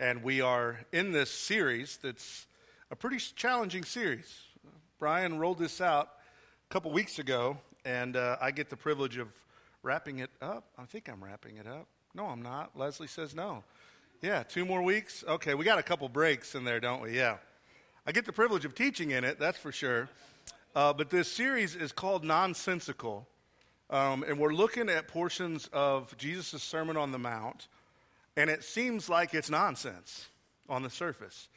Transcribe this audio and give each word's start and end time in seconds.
And 0.00 0.24
we 0.24 0.40
are 0.40 0.80
in 0.92 1.12
this 1.12 1.30
series 1.30 1.98
that's 2.02 2.46
a 2.90 2.96
pretty 2.96 3.18
challenging 3.18 3.84
series. 3.84 4.42
Brian 4.98 5.38
rolled 5.38 5.58
this 5.58 5.80
out 5.80 6.08
a 6.68 6.72
couple 6.72 6.90
weeks 6.90 7.20
ago, 7.20 7.58
and 7.84 8.16
uh, 8.16 8.36
I 8.40 8.50
get 8.50 8.70
the 8.70 8.76
privilege 8.76 9.18
of 9.18 9.28
wrapping 9.84 10.18
it 10.18 10.30
up. 10.42 10.64
I 10.76 10.84
think 10.84 11.08
I'm 11.08 11.22
wrapping 11.22 11.58
it 11.58 11.68
up. 11.68 11.86
No, 12.12 12.26
I'm 12.26 12.42
not. 12.42 12.76
Leslie 12.76 13.06
says 13.06 13.36
no. 13.36 13.62
Yeah, 14.20 14.42
two 14.42 14.64
more 14.64 14.82
weeks? 14.82 15.22
Okay, 15.28 15.54
we 15.54 15.64
got 15.64 15.78
a 15.78 15.82
couple 15.82 16.08
breaks 16.08 16.56
in 16.56 16.64
there, 16.64 16.80
don't 16.80 17.00
we? 17.00 17.16
Yeah. 17.16 17.36
I 18.04 18.10
get 18.10 18.24
the 18.24 18.32
privilege 18.32 18.64
of 18.64 18.74
teaching 18.74 19.12
in 19.12 19.22
it, 19.22 19.38
that's 19.38 19.58
for 19.58 19.70
sure. 19.70 20.08
Uh, 20.74 20.92
but 20.92 21.08
this 21.08 21.30
series 21.30 21.76
is 21.76 21.92
called 21.92 22.24
Nonsensical. 22.24 23.28
Um, 23.90 24.24
and 24.26 24.40
we're 24.40 24.54
looking 24.54 24.88
at 24.88 25.06
portions 25.06 25.68
of 25.72 26.16
Jesus' 26.16 26.64
Sermon 26.64 26.96
on 26.96 27.12
the 27.12 27.18
Mount, 27.18 27.68
and 28.36 28.50
it 28.50 28.64
seems 28.64 29.08
like 29.08 29.34
it's 29.34 29.50
nonsense 29.50 30.28
on 30.68 30.82
the 30.82 30.90
surface. 30.90 31.48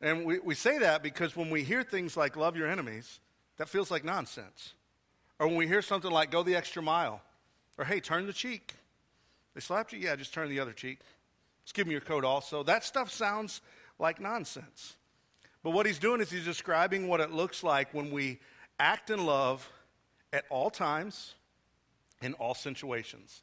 And 0.00 0.24
we, 0.24 0.38
we 0.38 0.54
say 0.54 0.78
that 0.78 1.02
because 1.02 1.34
when 1.34 1.50
we 1.50 1.64
hear 1.64 1.82
things 1.82 2.16
like 2.16 2.36
love 2.36 2.56
your 2.56 2.68
enemies, 2.68 3.20
that 3.56 3.68
feels 3.68 3.90
like 3.90 4.04
nonsense. 4.04 4.74
Or 5.38 5.46
when 5.46 5.56
we 5.56 5.66
hear 5.66 5.82
something 5.82 6.10
like 6.10 6.30
go 6.30 6.42
the 6.42 6.56
extra 6.56 6.82
mile, 6.82 7.22
or 7.78 7.84
hey, 7.84 8.00
turn 8.00 8.26
the 8.26 8.32
cheek. 8.32 8.74
They 9.54 9.60
slapped 9.60 9.92
you? 9.92 9.98
Yeah, 9.98 10.16
just 10.16 10.34
turn 10.34 10.48
the 10.48 10.60
other 10.60 10.72
cheek. 10.72 11.00
Just 11.64 11.74
give 11.74 11.86
me 11.86 11.92
your 11.92 12.00
coat 12.00 12.24
also. 12.24 12.62
That 12.62 12.84
stuff 12.84 13.10
sounds 13.10 13.60
like 13.98 14.20
nonsense. 14.20 14.96
But 15.62 15.70
what 15.70 15.86
he's 15.86 15.98
doing 15.98 16.20
is 16.20 16.30
he's 16.30 16.44
describing 16.44 17.08
what 17.08 17.20
it 17.20 17.32
looks 17.32 17.62
like 17.62 17.94
when 17.94 18.10
we 18.10 18.38
act 18.78 19.10
in 19.10 19.24
love 19.24 19.68
at 20.32 20.44
all 20.50 20.70
times, 20.70 21.34
in 22.20 22.34
all 22.34 22.54
situations, 22.54 23.42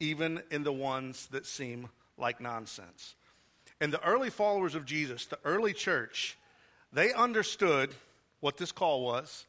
even 0.00 0.42
in 0.50 0.64
the 0.64 0.72
ones 0.72 1.28
that 1.28 1.46
seem 1.46 1.88
like 2.16 2.40
nonsense. 2.40 3.14
And 3.80 3.92
the 3.92 4.04
early 4.04 4.30
followers 4.30 4.74
of 4.74 4.84
Jesus, 4.84 5.26
the 5.26 5.38
early 5.44 5.72
church, 5.72 6.36
they 6.92 7.12
understood 7.12 7.94
what 8.40 8.56
this 8.56 8.72
call 8.72 9.02
was, 9.02 9.46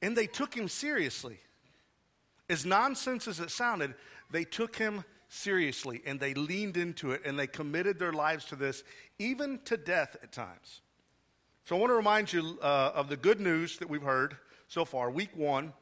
and 0.00 0.16
they 0.16 0.26
took 0.26 0.54
him 0.54 0.68
seriously. 0.68 1.38
As 2.48 2.66
nonsense 2.66 3.26
as 3.26 3.40
it 3.40 3.50
sounded, 3.50 3.94
they 4.30 4.44
took 4.44 4.76
him 4.76 5.04
seriously 5.28 6.02
and 6.06 6.20
they 6.20 6.34
leaned 6.34 6.76
into 6.76 7.10
it 7.12 7.22
and 7.24 7.38
they 7.38 7.46
committed 7.46 7.98
their 7.98 8.12
lives 8.12 8.44
to 8.46 8.56
this, 8.56 8.84
even 9.18 9.58
to 9.64 9.76
death 9.76 10.16
at 10.22 10.32
times. 10.32 10.80
So 11.64 11.76
I 11.76 11.78
want 11.78 11.90
to 11.90 11.96
remind 11.96 12.32
you 12.32 12.58
uh, 12.62 12.92
of 12.94 13.08
the 13.08 13.16
good 13.16 13.40
news 13.40 13.78
that 13.78 13.88
we've 13.88 14.02
heard 14.02 14.36
so 14.68 14.84
far. 14.84 15.10
Week 15.10 15.34
one, 15.34 15.72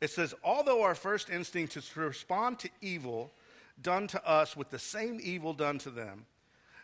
it 0.00 0.10
says, 0.10 0.34
although 0.42 0.82
our 0.82 0.94
first 0.94 1.28
instinct 1.30 1.76
is 1.76 1.88
to 1.90 2.00
respond 2.00 2.58
to 2.60 2.70
evil 2.80 3.32
done 3.80 4.06
to 4.08 4.28
us 4.28 4.56
with 4.56 4.70
the 4.70 4.78
same 4.78 5.20
evil 5.22 5.52
done 5.52 5.78
to 5.78 5.90
them, 5.90 6.26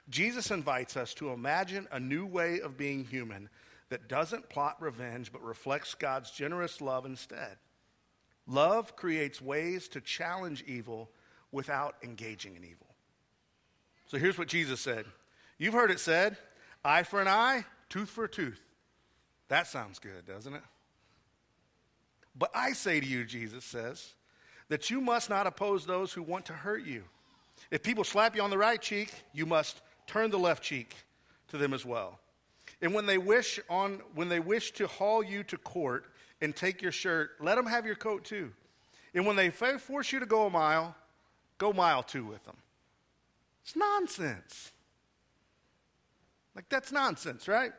Jesus 0.08 0.50
invites 0.50 0.96
us 0.96 1.14
to 1.14 1.30
imagine 1.30 1.88
a 1.90 1.98
new 1.98 2.26
way 2.26 2.60
of 2.60 2.76
being 2.76 3.04
human 3.04 3.48
that 3.88 4.08
doesn't 4.08 4.48
plot 4.48 4.76
revenge 4.80 5.32
but 5.32 5.42
reflects 5.42 5.94
God's 5.94 6.30
generous 6.30 6.80
love 6.80 7.06
instead. 7.06 7.56
Love 8.46 8.94
creates 8.96 9.40
ways 9.40 9.88
to 9.88 10.00
challenge 10.00 10.62
evil 10.66 11.10
without 11.50 11.96
engaging 12.02 12.54
in 12.54 12.64
evil. 12.64 12.86
So 14.06 14.18
here's 14.18 14.38
what 14.38 14.48
Jesus 14.48 14.80
said 14.80 15.06
You've 15.58 15.74
heard 15.74 15.90
it 15.90 16.00
said, 16.00 16.36
eye 16.84 17.02
for 17.02 17.20
an 17.20 17.28
eye, 17.28 17.64
tooth 17.88 18.10
for 18.10 18.24
a 18.24 18.28
tooth. 18.28 18.60
That 19.48 19.66
sounds 19.66 19.98
good, 19.98 20.26
doesn't 20.26 20.54
it? 20.54 20.62
But 22.38 22.50
I 22.54 22.72
say 22.72 23.00
to 23.00 23.06
you, 23.06 23.24
Jesus 23.24 23.64
says, 23.64 24.14
that 24.68 24.90
you 24.90 25.00
must 25.00 25.30
not 25.30 25.46
oppose 25.46 25.86
those 25.86 26.12
who 26.12 26.22
want 26.22 26.46
to 26.46 26.52
hurt 26.52 26.84
you. 26.84 27.04
If 27.70 27.82
people 27.82 28.04
slap 28.04 28.36
you 28.36 28.42
on 28.42 28.50
the 28.50 28.58
right 28.58 28.80
cheek, 28.80 29.12
you 29.32 29.46
must 29.46 29.80
turn 30.06 30.30
the 30.30 30.38
left 30.38 30.62
cheek 30.62 30.94
to 31.48 31.58
them 31.58 31.72
as 31.72 31.84
well. 31.84 32.18
And 32.82 32.92
when 32.92 33.06
they 33.06 33.18
wish 33.18 33.58
on 33.70 34.00
when 34.14 34.28
they 34.28 34.40
wish 34.40 34.72
to 34.72 34.86
haul 34.86 35.22
you 35.22 35.42
to 35.44 35.56
court 35.56 36.04
and 36.40 36.54
take 36.54 36.82
your 36.82 36.92
shirt, 36.92 37.30
let 37.40 37.54
them 37.54 37.66
have 37.66 37.86
your 37.86 37.94
coat 37.94 38.24
too. 38.24 38.52
And 39.14 39.26
when 39.26 39.36
they 39.36 39.50
force 39.50 40.12
you 40.12 40.20
to 40.20 40.26
go 40.26 40.46
a 40.46 40.50
mile, 40.50 40.94
go 41.56 41.72
mile 41.72 42.02
two 42.02 42.24
with 42.24 42.44
them. 42.44 42.56
It's 43.64 43.74
nonsense. 43.76 44.72
Like 46.54 46.68
that's 46.68 46.92
nonsense, 46.92 47.48
right? 47.48 47.72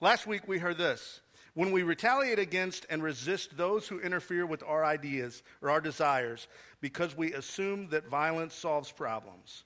Last 0.00 0.26
week 0.26 0.48
we 0.48 0.58
heard 0.58 0.78
this. 0.78 1.20
When 1.54 1.72
we 1.72 1.82
retaliate 1.82 2.38
against 2.38 2.86
and 2.88 3.02
resist 3.02 3.56
those 3.56 3.88
who 3.88 4.00
interfere 4.00 4.46
with 4.46 4.62
our 4.62 4.84
ideas 4.84 5.42
or 5.60 5.70
our 5.70 5.80
desires 5.80 6.46
because 6.80 7.16
we 7.16 7.32
assume 7.32 7.88
that 7.88 8.08
violence 8.08 8.54
solves 8.54 8.92
problems, 8.92 9.64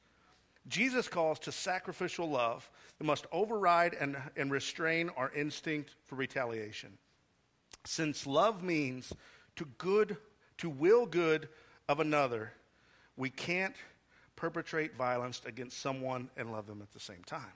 Jesus 0.66 1.08
calls 1.08 1.38
to 1.40 1.52
sacrificial 1.52 2.28
love 2.28 2.70
that 2.98 3.04
must 3.04 3.26
override 3.32 3.94
and, 3.94 4.16
and 4.36 4.50
restrain 4.50 5.10
our 5.16 5.30
instinct 5.32 5.94
for 6.06 6.14
retaliation. 6.14 6.96
Since 7.84 8.26
love 8.26 8.62
means 8.62 9.12
to 9.56 9.66
good 9.78 10.16
to 10.58 10.70
will 10.70 11.04
good 11.04 11.48
of 11.88 12.00
another, 12.00 12.52
we 13.16 13.28
can't 13.28 13.74
perpetrate 14.36 14.96
violence 14.96 15.42
against 15.44 15.78
someone 15.78 16.30
and 16.36 16.50
love 16.50 16.66
them 16.66 16.80
at 16.80 16.92
the 16.92 17.00
same 17.00 17.22
time. 17.24 17.52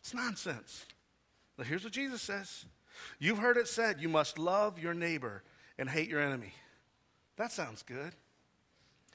It's 0.00 0.14
nonsense. 0.14 0.86
But 1.56 1.66
here's 1.66 1.84
what 1.84 1.92
Jesus 1.92 2.22
says 2.22 2.66
You've 3.18 3.38
heard 3.38 3.56
it 3.56 3.68
said, 3.68 4.00
you 4.00 4.08
must 4.08 4.38
love 4.38 4.78
your 4.78 4.94
neighbor 4.94 5.42
and 5.78 5.88
hate 5.88 6.08
your 6.08 6.20
enemy. 6.20 6.52
That 7.36 7.52
sounds 7.52 7.82
good. 7.82 8.12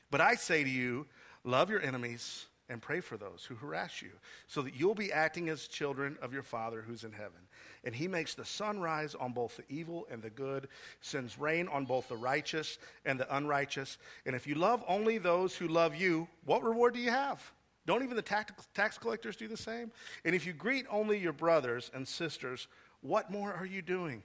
But 0.10 0.22
I 0.22 0.36
say 0.36 0.64
to 0.64 0.70
you, 0.70 1.08
love 1.44 1.70
your 1.70 1.82
enemies 1.82 2.46
and 2.70 2.82
pray 2.82 3.02
for 3.02 3.18
those 3.18 3.44
who 3.50 3.56
harass 3.56 4.02
you, 4.02 4.12
so 4.48 4.62
that 4.62 4.80
you'll 4.80 4.96
be 4.96 5.12
acting 5.12 5.50
as 5.50 5.68
children 5.68 6.18
of 6.22 6.32
your 6.32 6.44
Father 6.44 6.82
who's 6.82 7.04
in 7.04 7.12
heaven. 7.12 7.42
And 7.84 7.94
he 7.94 8.08
makes 8.08 8.34
the 8.34 8.46
sun 8.46 8.80
rise 8.80 9.14
on 9.14 9.34
both 9.34 9.58
the 9.58 9.66
evil 9.68 10.08
and 10.10 10.22
the 10.22 10.30
good, 10.30 10.70
sends 11.02 11.38
rain 11.38 11.68
on 11.68 11.84
both 11.84 12.08
the 12.08 12.16
righteous 12.16 12.78
and 13.04 13.20
the 13.20 13.36
unrighteous. 13.36 13.98
And 14.26 14.38
if 14.38 14.48
you 14.48 14.56
love 14.56 14.86
only 14.88 15.18
those 15.18 15.54
who 15.54 15.68
love 15.68 15.96
you, 15.96 16.30
what 16.46 16.64
reward 16.64 16.94
do 16.94 17.02
you 17.02 17.10
have? 17.10 17.52
Don't 17.86 18.04
even 18.04 18.16
the 18.16 18.22
tax 18.22 18.98
collectors 18.98 19.36
do 19.36 19.50
the 19.50 19.58
same? 19.58 19.92
And 20.24 20.34
if 20.34 20.46
you 20.46 20.54
greet 20.54 20.86
only 20.90 21.18
your 21.18 21.34
brothers 21.34 21.92
and 21.94 22.08
sisters, 22.08 22.68
what 23.02 23.32
more 23.32 23.52
are 23.52 23.66
you 23.66 23.82
doing? 23.82 24.24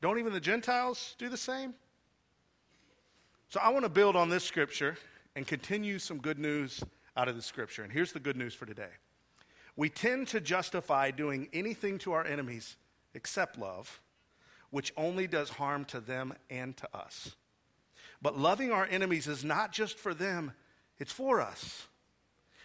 Don't 0.00 0.18
even 0.18 0.32
the 0.32 0.40
Gentiles 0.40 1.14
do 1.18 1.28
the 1.28 1.36
same? 1.36 1.74
So 3.48 3.60
I 3.60 3.68
want 3.68 3.84
to 3.84 3.90
build 3.90 4.16
on 4.16 4.28
this 4.28 4.44
scripture 4.44 4.96
and 5.36 5.46
continue 5.46 5.98
some 5.98 6.18
good 6.18 6.38
news 6.38 6.82
out 7.16 7.28
of 7.28 7.36
the 7.36 7.42
scripture. 7.42 7.82
And 7.82 7.92
here's 7.92 8.12
the 8.12 8.20
good 8.20 8.36
news 8.36 8.54
for 8.54 8.66
today 8.66 8.90
we 9.76 9.88
tend 9.88 10.28
to 10.28 10.40
justify 10.40 11.10
doing 11.10 11.48
anything 11.52 11.98
to 11.98 12.12
our 12.12 12.26
enemies 12.26 12.76
except 13.14 13.58
love, 13.58 14.00
which 14.70 14.92
only 14.96 15.26
does 15.26 15.50
harm 15.50 15.84
to 15.86 16.00
them 16.00 16.34
and 16.50 16.76
to 16.76 16.88
us. 16.96 17.36
But 18.20 18.38
loving 18.38 18.70
our 18.70 18.86
enemies 18.86 19.26
is 19.26 19.44
not 19.44 19.72
just 19.72 19.98
for 19.98 20.14
them, 20.14 20.52
it's 20.98 21.12
for 21.12 21.40
us. 21.40 21.86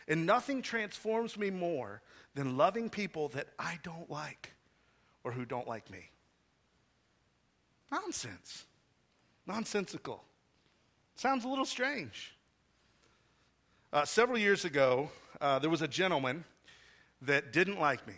And 0.08 0.26
nothing 0.26 0.62
transforms 0.62 1.38
me 1.38 1.50
more 1.50 2.02
than 2.36 2.58
loving 2.58 2.90
people 2.90 3.30
that 3.30 3.48
I 3.58 3.80
don't 3.84 4.10
like 4.10 4.54
or 5.28 5.32
who 5.34 5.44
don't 5.44 5.68
like 5.68 5.92
me. 5.92 6.10
Nonsense. 7.92 8.64
Nonsensical. 9.46 10.24
Sounds 11.16 11.44
a 11.44 11.50
little 11.50 11.66
strange. 11.66 12.34
Uh, 13.92 14.06
several 14.06 14.38
years 14.38 14.64
ago, 14.64 15.10
uh, 15.42 15.60
there 15.60 15.70
was 15.70 15.82
a 15.82 15.88
gentleman 15.88 16.46
that 17.24 17.52
didn't 17.52 17.78
like 17.78 18.08
me. 18.08 18.14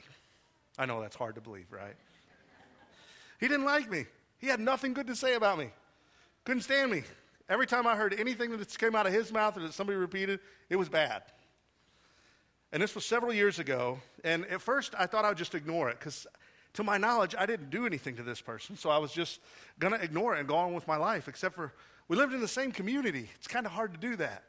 I 0.78 0.86
know 0.86 1.02
that's 1.02 1.16
hard 1.16 1.34
to 1.34 1.42
believe, 1.42 1.66
right? 1.72 1.96
He 3.40 3.47
didn't 3.47 3.66
like 3.66 3.90
me. 3.90 4.06
He 4.38 4.46
had 4.46 4.59
nothing 4.59 4.94
good 4.94 5.08
to 5.08 5.16
say 5.16 5.34
about 5.34 5.58
me. 5.58 5.70
Couldn't 6.44 6.62
stand 6.62 6.91
me. 6.91 7.02
Every 7.50 7.66
time 7.66 7.88
I 7.88 7.96
heard 7.96 8.14
anything 8.20 8.56
that 8.56 8.78
came 8.78 8.96
out 8.96 9.08
of 9.08 9.14
his 9.14 9.34
mouth 9.34 9.58
or 9.58 9.62
that 9.62 9.74
somebody 9.74 9.97
repeated, 9.97 10.41
it 10.70 10.76
was 10.76 10.90
bad. 10.90 11.24
And 12.72 12.84
this 12.84 12.94
was 12.94 13.03
several 13.03 13.34
years 13.34 13.58
ago. 13.58 13.97
And 14.24 14.46
at 14.46 14.62
first, 14.62 14.94
I 14.96 15.08
thought 15.08 15.26
I 15.26 15.29
would 15.29 15.40
just 15.40 15.55
ignore 15.55 15.90
it 15.90 15.97
because 15.97 16.28
to 16.73 16.83
my 16.83 16.97
knowledge, 16.97 17.35
I 17.37 17.45
didn't 17.45 17.69
do 17.69 17.85
anything 17.85 18.16
to 18.17 18.23
this 18.23 18.41
person, 18.41 18.77
so 18.77 18.89
I 18.89 18.97
was 18.97 19.11
just 19.11 19.39
going 19.79 19.93
to 19.93 20.01
ignore 20.01 20.35
it 20.35 20.39
and 20.39 20.47
go 20.47 20.55
on 20.55 20.73
with 20.73 20.87
my 20.87 20.97
life, 20.97 21.27
except 21.27 21.55
for 21.55 21.73
we 22.07 22.17
lived 22.17 22.33
in 22.33 22.41
the 22.41 22.47
same 22.47 22.71
community. 22.71 23.29
It's 23.35 23.47
kind 23.47 23.66
of 23.66 23.71
hard 23.71 23.93
to 23.93 23.99
do 23.99 24.16
that. 24.17 24.43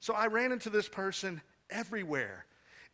So 0.00 0.14
I 0.14 0.26
ran 0.26 0.52
into 0.52 0.70
this 0.70 0.88
person 0.88 1.40
everywhere. 1.70 2.44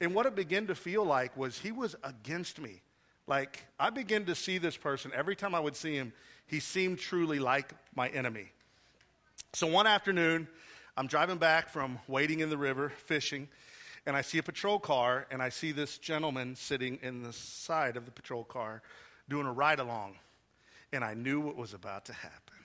And 0.00 0.14
what 0.14 0.26
it 0.26 0.34
began 0.34 0.66
to 0.68 0.74
feel 0.74 1.04
like 1.04 1.36
was 1.36 1.58
he 1.58 1.72
was 1.72 1.96
against 2.02 2.60
me. 2.60 2.82
Like, 3.26 3.64
I 3.78 3.90
began 3.90 4.24
to 4.26 4.34
see 4.34 4.58
this 4.58 4.76
person 4.76 5.12
every 5.14 5.36
time 5.36 5.54
I 5.54 5.60
would 5.60 5.76
see 5.76 5.94
him, 5.94 6.12
he 6.46 6.58
seemed 6.58 6.98
truly 6.98 7.38
like 7.38 7.72
my 7.94 8.08
enemy. 8.08 8.50
So 9.52 9.66
one 9.66 9.86
afternoon, 9.86 10.48
I'm 10.96 11.06
driving 11.06 11.38
back 11.38 11.68
from 11.68 11.98
wading 12.08 12.40
in 12.40 12.50
the 12.50 12.58
river, 12.58 12.90
fishing, 12.90 13.48
and 14.06 14.17
I 14.17 14.23
see 14.23 14.38
a 14.38 14.43
patrol 14.43 14.79
car, 14.79 15.26
and 15.31 15.43
I 15.43 15.49
see 15.50 15.73
this 15.73 15.99
gentleman 15.99 16.56
sitting 16.56 16.99
in 17.02 17.23
the 17.23 17.32
side 17.32 17.97
of 17.97 18.05
the 18.06 18.11
patrol 18.11 18.44
car 18.44 18.82
doing 19.29 19.47
a 19.47 19.52
ride 19.52 19.79
along. 19.79 20.17
And 20.93 21.05
I 21.05 21.14
knew 21.14 21.41
what 21.41 21.56
was 21.56 21.75
about 21.75 22.06
to 22.06 22.12
happen. 22.12 22.56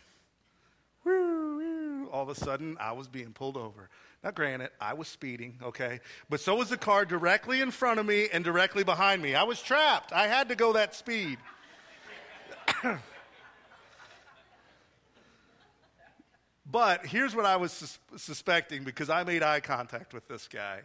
Woo, 1.04 1.58
woo. 1.58 2.10
All 2.12 2.24
of 2.24 2.30
a 2.30 2.36
sudden, 2.36 2.78
I 2.80 2.94
was 2.94 3.08
being 3.08 3.32
pulled 3.34 3.58
over. 3.58 3.90
Now, 4.24 4.32
granted, 4.32 4.72
I 4.82 4.94
was 4.94 5.08
speeding, 5.08 5.60
okay? 5.62 6.00
But 6.30 6.40
so 6.40 6.56
was 6.56 6.70
the 6.70 6.78
car 6.78 7.06
directly 7.06 7.62
in 7.62 7.70
front 7.70 8.00
of 8.00 8.08
me 8.08 8.28
and 8.34 8.44
directly 8.44 8.84
behind 8.84 9.22
me. 9.22 9.36
I 9.36 9.44
was 9.44 9.62
trapped. 9.62 10.12
I 10.12 10.26
had 10.26 10.50
to 10.50 10.56
go 10.56 10.74
that 10.74 10.96
speed. 10.96 11.38
but 16.66 17.06
here's 17.06 17.36
what 17.36 17.46
I 17.46 17.58
was 17.58 17.72
sus- 17.72 18.00
suspecting 18.18 18.84
because 18.84 19.12
I 19.12 19.24
made 19.24 19.44
eye 19.44 19.60
contact 19.60 20.12
with 20.12 20.28
this 20.28 20.48
guy. 20.48 20.82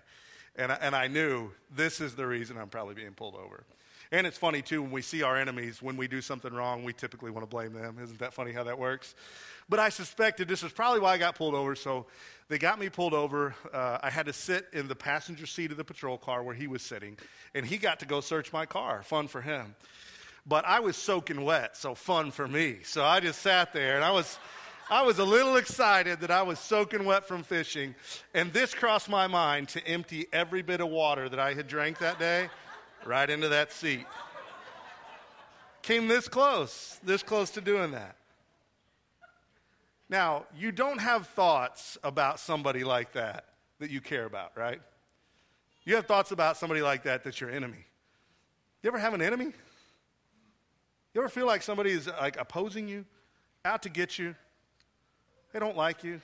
And 0.56 0.72
I, 0.72 0.78
and 0.80 0.94
I 0.94 1.06
knew 1.06 1.50
this 1.74 2.00
is 2.00 2.14
the 2.14 2.26
reason 2.26 2.58
I'm 2.58 2.68
probably 2.68 2.94
being 2.94 3.12
pulled 3.12 3.36
over. 3.36 3.64
And 4.12 4.26
it's 4.26 4.36
funny, 4.36 4.60
too, 4.60 4.82
when 4.82 4.90
we 4.90 5.02
see 5.02 5.22
our 5.22 5.36
enemies, 5.36 5.80
when 5.80 5.96
we 5.96 6.08
do 6.08 6.20
something 6.20 6.52
wrong, 6.52 6.82
we 6.82 6.92
typically 6.92 7.30
want 7.30 7.48
to 7.48 7.48
blame 7.48 7.72
them. 7.72 7.96
Isn't 8.02 8.18
that 8.18 8.34
funny 8.34 8.50
how 8.50 8.64
that 8.64 8.76
works? 8.76 9.14
But 9.68 9.78
I 9.78 9.88
suspected 9.88 10.48
this 10.48 10.64
is 10.64 10.72
probably 10.72 10.98
why 10.98 11.12
I 11.12 11.18
got 11.18 11.36
pulled 11.36 11.54
over. 11.54 11.76
So 11.76 12.06
they 12.48 12.58
got 12.58 12.80
me 12.80 12.88
pulled 12.88 13.14
over. 13.14 13.54
Uh, 13.72 13.98
I 14.02 14.10
had 14.10 14.26
to 14.26 14.32
sit 14.32 14.66
in 14.72 14.88
the 14.88 14.96
passenger 14.96 15.46
seat 15.46 15.70
of 15.70 15.76
the 15.76 15.84
patrol 15.84 16.18
car 16.18 16.42
where 16.42 16.56
he 16.56 16.66
was 16.66 16.82
sitting, 16.82 17.16
and 17.54 17.64
he 17.64 17.76
got 17.76 18.00
to 18.00 18.06
go 18.06 18.20
search 18.20 18.52
my 18.52 18.66
car. 18.66 19.04
Fun 19.04 19.28
for 19.28 19.40
him. 19.40 19.76
But 20.44 20.64
I 20.64 20.80
was 20.80 20.96
soaking 20.96 21.44
wet, 21.44 21.76
so 21.76 21.94
fun 21.94 22.32
for 22.32 22.48
me. 22.48 22.78
So 22.82 23.04
I 23.04 23.20
just 23.20 23.40
sat 23.42 23.72
there, 23.72 23.94
and 23.94 24.04
I 24.04 24.10
was. 24.10 24.38
I 24.90 25.02
was 25.02 25.20
a 25.20 25.24
little 25.24 25.56
excited 25.56 26.18
that 26.20 26.32
I 26.32 26.42
was 26.42 26.58
soaking 26.58 27.04
wet 27.04 27.24
from 27.24 27.44
fishing, 27.44 27.94
and 28.34 28.52
this 28.52 28.74
crossed 28.74 29.08
my 29.08 29.28
mind 29.28 29.68
to 29.68 29.86
empty 29.86 30.26
every 30.32 30.62
bit 30.62 30.80
of 30.80 30.88
water 30.88 31.28
that 31.28 31.38
I 31.38 31.54
had 31.54 31.68
drank 31.68 31.98
that 31.98 32.18
day 32.18 32.50
right 33.06 33.30
into 33.30 33.50
that 33.50 33.72
seat. 33.72 34.04
Came 35.82 36.08
this 36.08 36.26
close, 36.26 36.98
this 37.04 37.22
close 37.22 37.50
to 37.50 37.60
doing 37.60 37.92
that. 37.92 38.16
Now, 40.08 40.46
you 40.58 40.72
don't 40.72 40.98
have 40.98 41.28
thoughts 41.28 41.96
about 42.02 42.40
somebody 42.40 42.82
like 42.82 43.12
that 43.12 43.44
that 43.78 43.90
you 43.90 44.00
care 44.00 44.24
about, 44.24 44.56
right? 44.56 44.80
You 45.84 45.94
have 45.94 46.06
thoughts 46.06 46.32
about 46.32 46.56
somebody 46.56 46.82
like 46.82 47.04
that 47.04 47.22
that's 47.22 47.40
your 47.40 47.50
enemy. 47.50 47.86
You 48.82 48.88
ever 48.88 48.98
have 48.98 49.14
an 49.14 49.22
enemy? 49.22 49.52
You 51.14 51.20
ever 51.20 51.28
feel 51.28 51.46
like 51.46 51.62
somebody 51.62 51.92
is 51.92 52.08
like 52.08 52.40
opposing 52.40 52.88
you, 52.88 53.04
out 53.64 53.82
to 53.84 53.88
get 53.88 54.18
you? 54.18 54.34
They 55.52 55.58
don't 55.58 55.76
like 55.76 56.04
you, 56.04 56.20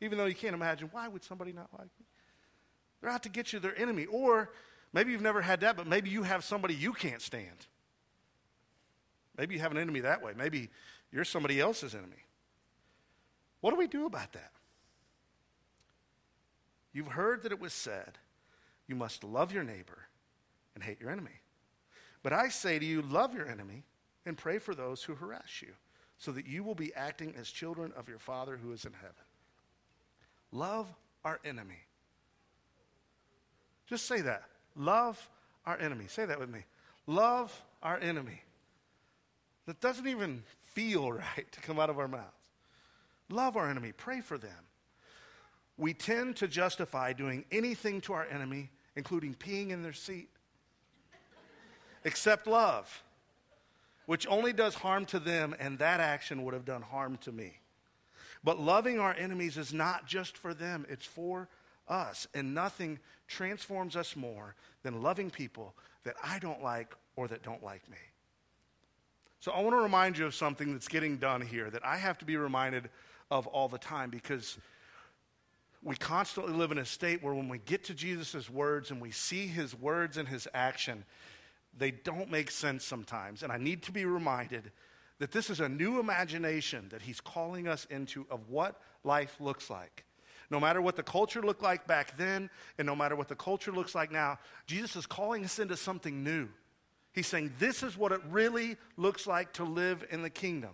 even 0.00 0.18
though 0.18 0.26
you 0.26 0.34
can't 0.34 0.54
imagine 0.54 0.88
why 0.92 1.08
would 1.08 1.24
somebody 1.24 1.52
not 1.52 1.68
like 1.72 1.88
me? 1.98 2.06
They're 3.00 3.10
out 3.10 3.22
to 3.24 3.28
get 3.28 3.52
you, 3.52 3.58
their 3.58 3.78
enemy. 3.78 4.06
Or 4.06 4.50
maybe 4.92 5.12
you've 5.12 5.22
never 5.22 5.42
had 5.42 5.60
that, 5.60 5.76
but 5.76 5.86
maybe 5.86 6.10
you 6.10 6.22
have 6.22 6.44
somebody 6.44 6.74
you 6.74 6.92
can't 6.92 7.20
stand. 7.20 7.66
Maybe 9.36 9.54
you 9.54 9.60
have 9.60 9.72
an 9.72 9.78
enemy 9.78 10.00
that 10.00 10.22
way. 10.22 10.32
Maybe 10.36 10.70
you're 11.12 11.24
somebody 11.24 11.60
else's 11.60 11.94
enemy. 11.94 12.24
What 13.60 13.70
do 13.70 13.76
we 13.76 13.86
do 13.86 14.06
about 14.06 14.32
that? 14.32 14.52
You've 16.92 17.08
heard 17.08 17.42
that 17.42 17.52
it 17.52 17.60
was 17.60 17.74
said, 17.74 18.18
you 18.86 18.94
must 18.94 19.22
love 19.22 19.52
your 19.52 19.64
neighbor 19.64 20.06
and 20.74 20.82
hate 20.82 21.00
your 21.00 21.10
enemy. 21.10 21.40
But 22.22 22.32
I 22.32 22.48
say 22.48 22.78
to 22.78 22.84
you, 22.84 23.02
love 23.02 23.34
your 23.34 23.48
enemy 23.48 23.84
and 24.24 24.36
pray 24.36 24.58
for 24.58 24.74
those 24.74 25.02
who 25.02 25.14
harass 25.14 25.60
you, 25.60 25.74
so 26.18 26.32
that 26.32 26.46
you 26.46 26.64
will 26.64 26.74
be 26.74 26.94
acting 26.94 27.34
as 27.38 27.50
children 27.50 27.92
of 27.96 28.08
your 28.08 28.18
Father 28.18 28.56
who 28.56 28.72
is 28.72 28.84
in 28.84 28.92
heaven. 28.92 29.14
Love 30.52 30.86
our 31.24 31.40
enemy. 31.44 31.82
Just 33.86 34.06
say 34.06 34.20
that. 34.22 34.44
Love 34.74 35.30
our 35.64 35.78
enemy. 35.78 36.06
Say 36.08 36.24
that 36.24 36.38
with 36.38 36.50
me. 36.50 36.60
Love 37.06 37.62
our 37.82 37.98
enemy. 37.98 38.42
That 39.66 39.80
doesn't 39.80 40.06
even 40.06 40.42
feel 40.72 41.12
right 41.12 41.50
to 41.52 41.60
come 41.60 41.78
out 41.78 41.90
of 41.90 41.98
our 41.98 42.08
mouths. 42.08 42.32
Love 43.28 43.56
our 43.56 43.68
enemy, 43.68 43.92
pray 43.92 44.20
for 44.20 44.38
them. 44.38 44.52
We 45.76 45.94
tend 45.94 46.36
to 46.36 46.48
justify 46.48 47.12
doing 47.12 47.44
anything 47.50 48.00
to 48.02 48.12
our 48.12 48.24
enemy, 48.24 48.70
including 48.94 49.34
peeing 49.34 49.70
in 49.70 49.82
their 49.82 49.92
seat, 49.92 50.28
except 52.04 52.46
love, 52.46 53.02
which 54.06 54.26
only 54.28 54.52
does 54.52 54.74
harm 54.74 55.04
to 55.06 55.18
them, 55.18 55.54
and 55.58 55.78
that 55.78 56.00
action 56.00 56.44
would 56.44 56.54
have 56.54 56.64
done 56.64 56.82
harm 56.82 57.18
to 57.18 57.32
me. 57.32 57.58
But 58.42 58.60
loving 58.60 59.00
our 59.00 59.14
enemies 59.14 59.56
is 59.56 59.72
not 59.72 60.06
just 60.06 60.38
for 60.38 60.54
them, 60.54 60.86
it's 60.88 61.04
for 61.04 61.48
us. 61.88 62.26
And 62.34 62.54
nothing 62.54 62.98
transforms 63.26 63.96
us 63.96 64.16
more 64.16 64.54
than 64.82 65.02
loving 65.02 65.30
people 65.30 65.74
that 66.04 66.14
I 66.22 66.38
don't 66.38 66.62
like 66.62 66.94
or 67.16 67.28
that 67.28 67.42
don't 67.42 67.62
like 67.62 67.88
me. 67.90 67.96
So 69.40 69.52
I 69.52 69.60
want 69.60 69.76
to 69.76 69.80
remind 69.80 70.18
you 70.18 70.26
of 70.26 70.34
something 70.34 70.72
that's 70.72 70.88
getting 70.88 71.16
done 71.16 71.40
here 71.40 71.70
that 71.70 71.84
I 71.84 71.96
have 71.96 72.18
to 72.18 72.24
be 72.24 72.36
reminded 72.36 72.88
of 73.30 73.46
all 73.46 73.68
the 73.68 73.78
time 73.78 74.10
because 74.10 74.58
we 75.82 75.94
constantly 75.96 76.52
live 76.52 76.72
in 76.72 76.78
a 76.78 76.84
state 76.84 77.22
where 77.22 77.34
when 77.34 77.48
we 77.48 77.58
get 77.58 77.84
to 77.84 77.94
Jesus' 77.94 78.50
words 78.50 78.90
and 78.90 79.00
we 79.00 79.10
see 79.10 79.46
his 79.46 79.74
words 79.74 80.16
and 80.16 80.28
his 80.28 80.48
action, 80.54 81.04
they 81.78 81.90
don't 81.90 82.30
make 82.30 82.50
sense 82.50 82.84
sometimes. 82.84 83.42
And 83.42 83.52
I 83.52 83.58
need 83.58 83.82
to 83.84 83.92
be 83.92 84.04
reminded 84.04 84.70
that 85.18 85.32
this 85.32 85.50
is 85.50 85.60
a 85.60 85.68
new 85.68 85.98
imagination 85.98 86.88
that 86.90 87.02
he's 87.02 87.20
calling 87.20 87.68
us 87.68 87.86
into 87.90 88.26
of 88.30 88.48
what 88.48 88.80
life 89.04 89.36
looks 89.40 89.70
like. 89.70 90.04
No 90.50 90.60
matter 90.60 90.80
what 90.80 90.96
the 90.96 91.02
culture 91.02 91.42
looked 91.42 91.62
like 91.62 91.86
back 91.86 92.16
then, 92.16 92.50
and 92.78 92.86
no 92.86 92.94
matter 92.94 93.16
what 93.16 93.28
the 93.28 93.34
culture 93.34 93.72
looks 93.72 93.94
like 93.94 94.12
now, 94.12 94.38
Jesus 94.66 94.94
is 94.94 95.06
calling 95.06 95.44
us 95.44 95.58
into 95.58 95.76
something 95.76 96.22
new. 96.22 96.48
He's 97.12 97.26
saying, 97.26 97.54
This 97.58 97.82
is 97.82 97.96
what 97.96 98.12
it 98.12 98.20
really 98.30 98.76
looks 98.96 99.26
like 99.26 99.52
to 99.54 99.64
live 99.64 100.04
in 100.10 100.22
the 100.22 100.30
kingdom. 100.30 100.70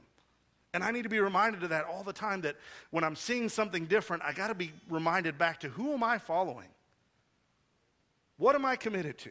And 0.75 0.83
I 0.83 0.91
need 0.91 1.03
to 1.03 1.09
be 1.09 1.21
reminded 1.21 1.63
of 1.63 1.71
that 1.71 1.85
all 1.85 2.03
the 2.03 2.13
time 2.13 2.43
that 2.43 2.57
when 2.91 3.05
I'm 3.05 3.17
seeing 3.17 3.49
something 3.49 3.87
different, 3.87 4.23
I 4.25 4.33
got 4.33 4.49
to 4.49 4.55
be 4.55 4.73
reminded 4.89 5.39
back 5.39 5.61
to 5.61 5.69
who 5.69 5.93
am 5.93 6.03
I 6.03 6.19
following? 6.19 6.69
What 8.39 8.55
am 8.55 8.65
I 8.65 8.77
committed 8.77 9.19
to? 9.19 9.31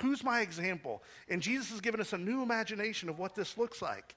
Who's 0.00 0.24
my 0.24 0.40
example? 0.40 1.02
And 1.28 1.40
Jesus 1.40 1.70
has 1.70 1.80
given 1.80 2.00
us 2.00 2.12
a 2.12 2.18
new 2.18 2.42
imagination 2.42 3.08
of 3.08 3.18
what 3.18 3.34
this 3.34 3.56
looks 3.56 3.80
like 3.80 4.16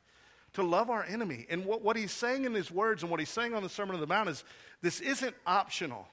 to 0.53 0.63
love 0.63 0.89
our 0.89 1.03
enemy. 1.03 1.45
And 1.49 1.65
what, 1.65 1.83
what 1.83 1.95
he's 1.95 2.11
saying 2.11 2.45
in 2.45 2.53
his 2.53 2.71
words 2.71 3.03
and 3.03 3.11
what 3.11 3.19
he's 3.19 3.29
saying 3.29 3.53
on 3.53 3.63
the 3.63 3.69
Sermon 3.69 3.95
on 3.95 4.01
the 4.01 4.07
Mount 4.07 4.29
is 4.29 4.43
this 4.81 4.99
isn't 5.01 5.35
optional. 5.45 6.07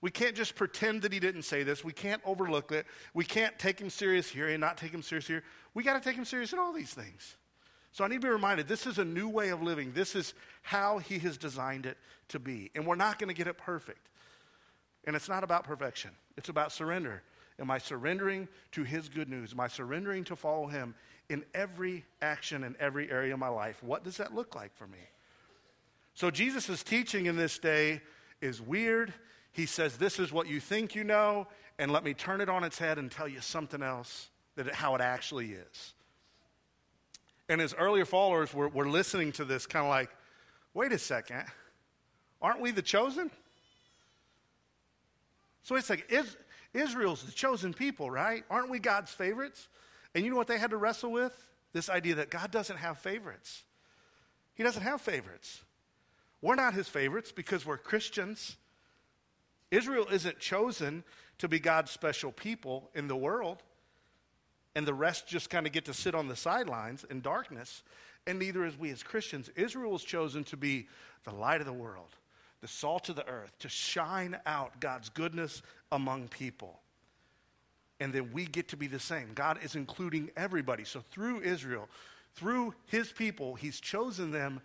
We 0.00 0.10
can't 0.10 0.34
just 0.34 0.54
pretend 0.54 1.02
that 1.02 1.12
he 1.12 1.20
didn't 1.20 1.42
say 1.42 1.62
this. 1.62 1.84
We 1.84 1.92
can't 1.92 2.22
overlook 2.24 2.72
it. 2.72 2.86
We 3.12 3.24
can't 3.24 3.58
take 3.58 3.78
him 3.78 3.90
serious 3.90 4.28
here 4.28 4.48
and 4.48 4.60
not 4.60 4.76
take 4.76 4.92
him 4.92 5.02
serious 5.02 5.26
here. 5.26 5.42
We 5.74 5.82
got 5.82 5.94
to 5.94 6.00
take 6.00 6.16
him 6.16 6.24
serious 6.24 6.52
in 6.52 6.58
all 6.58 6.72
these 6.72 6.94
things. 6.94 7.36
So 7.96 8.04
I 8.04 8.08
need 8.08 8.20
to 8.20 8.26
be 8.26 8.28
reminded 8.28 8.68
this 8.68 8.86
is 8.86 8.98
a 8.98 9.04
new 9.06 9.26
way 9.26 9.48
of 9.48 9.62
living. 9.62 9.92
This 9.92 10.14
is 10.14 10.34
how 10.60 10.98
He 10.98 11.18
has 11.20 11.38
designed 11.38 11.86
it 11.86 11.96
to 12.28 12.38
be. 12.38 12.70
And 12.74 12.86
we're 12.86 12.94
not 12.94 13.18
going 13.18 13.28
to 13.28 13.34
get 13.34 13.46
it 13.46 13.56
perfect. 13.56 14.10
And 15.06 15.16
it's 15.16 15.30
not 15.30 15.42
about 15.42 15.64
perfection, 15.64 16.10
it's 16.36 16.50
about 16.50 16.72
surrender. 16.72 17.22
Am 17.58 17.70
I 17.70 17.78
surrendering 17.78 18.48
to 18.72 18.84
His 18.84 19.08
good 19.08 19.28
news? 19.28 19.52
Am 19.52 19.60
I 19.60 19.68
surrendering 19.68 20.24
to 20.24 20.36
follow 20.36 20.66
Him 20.66 20.94
in 21.28 21.44
every 21.54 22.04
action 22.22 22.64
in 22.64 22.76
every 22.78 23.10
area 23.10 23.32
of 23.32 23.38
my 23.38 23.48
life? 23.48 23.82
What 23.82 24.04
does 24.04 24.18
that 24.18 24.34
look 24.34 24.54
like 24.54 24.76
for 24.76 24.86
me? 24.86 24.98
So 26.14 26.30
Jesus' 26.30 26.82
teaching 26.82 27.26
in 27.26 27.36
this 27.36 27.58
day 27.58 28.00
is 28.40 28.60
weird. 28.60 29.12
He 29.52 29.66
says, 29.66 29.96
This 29.96 30.18
is 30.18 30.32
what 30.32 30.46
you 30.46 30.60
think 30.60 30.94
you 30.94 31.04
know, 31.04 31.46
and 31.78 31.90
let 31.90 32.04
me 32.04 32.14
turn 32.14 32.40
it 32.40 32.48
on 32.48 32.64
its 32.64 32.78
head 32.78 32.98
and 32.98 33.10
tell 33.10 33.28
you 33.28 33.40
something 33.40 33.82
else, 33.82 34.28
that 34.56 34.66
it, 34.66 34.74
how 34.74 34.94
it 34.94 35.00
actually 35.00 35.52
is. 35.52 35.94
And 37.48 37.60
his 37.60 37.74
earlier 37.74 38.04
followers 38.04 38.52
were, 38.52 38.68
were 38.68 38.88
listening 38.88 39.32
to 39.32 39.44
this, 39.44 39.66
kind 39.66 39.84
of 39.84 39.90
like, 39.90 40.10
wait 40.74 40.92
a 40.92 40.98
second, 40.98 41.44
aren't 42.42 42.60
we 42.60 42.70
the 42.70 42.82
chosen? 42.82 43.30
So 45.62 45.74
it's 45.74 45.90
like, 45.90 46.06
is, 46.10 46.36
Israel's 46.76 47.22
the 47.22 47.32
chosen 47.32 47.74
people, 47.74 48.10
right? 48.10 48.44
Aren't 48.50 48.70
we 48.70 48.78
God's 48.78 49.10
favorites? 49.10 49.68
And 50.14 50.24
you 50.24 50.30
know 50.30 50.36
what 50.36 50.46
they 50.46 50.58
had 50.58 50.70
to 50.70 50.76
wrestle 50.76 51.12
with? 51.12 51.34
This 51.72 51.88
idea 51.88 52.16
that 52.16 52.30
God 52.30 52.50
doesn't 52.50 52.76
have 52.76 52.98
favorites. 52.98 53.64
He 54.54 54.62
doesn't 54.62 54.82
have 54.82 55.00
favorites. 55.00 55.62
We're 56.40 56.54
not 56.54 56.74
his 56.74 56.88
favorites 56.88 57.32
because 57.32 57.66
we're 57.66 57.78
Christians. 57.78 58.56
Israel 59.70 60.06
isn't 60.10 60.38
chosen 60.38 61.04
to 61.38 61.48
be 61.48 61.58
God's 61.58 61.90
special 61.90 62.32
people 62.32 62.90
in 62.94 63.08
the 63.08 63.16
world 63.16 63.62
and 64.76 64.86
the 64.86 64.94
rest 64.94 65.26
just 65.26 65.48
kind 65.48 65.66
of 65.66 65.72
get 65.72 65.86
to 65.86 65.94
sit 65.94 66.14
on 66.14 66.28
the 66.28 66.36
sidelines 66.36 67.04
in 67.10 67.22
darkness. 67.22 67.82
And 68.26 68.38
neither 68.38 68.64
is 68.66 68.78
we 68.78 68.90
as 68.90 69.02
Christians. 69.02 69.50
Israel 69.56 69.98
chosen 69.98 70.44
to 70.44 70.56
be 70.56 70.86
the 71.24 71.34
light 71.34 71.60
of 71.60 71.66
the 71.66 71.72
world, 71.72 72.14
the 72.66 72.72
salt 72.72 73.08
of 73.08 73.14
the 73.14 73.28
earth, 73.28 73.56
to 73.60 73.68
shine 73.68 74.36
out 74.44 74.80
God's 74.80 75.08
goodness 75.08 75.62
among 75.92 76.26
people. 76.26 76.80
And 78.00 78.12
then 78.12 78.32
we 78.32 78.44
get 78.44 78.66
to 78.70 78.76
be 78.76 78.88
the 78.88 78.98
same. 78.98 79.28
God 79.36 79.60
is 79.62 79.76
including 79.76 80.32
everybody. 80.36 80.82
So 80.82 81.00
through 81.12 81.42
Israel, 81.42 81.88
through 82.34 82.74
his 82.86 83.12
people, 83.12 83.54
he's 83.54 83.78
chosen 83.78 84.32
them 84.32 84.60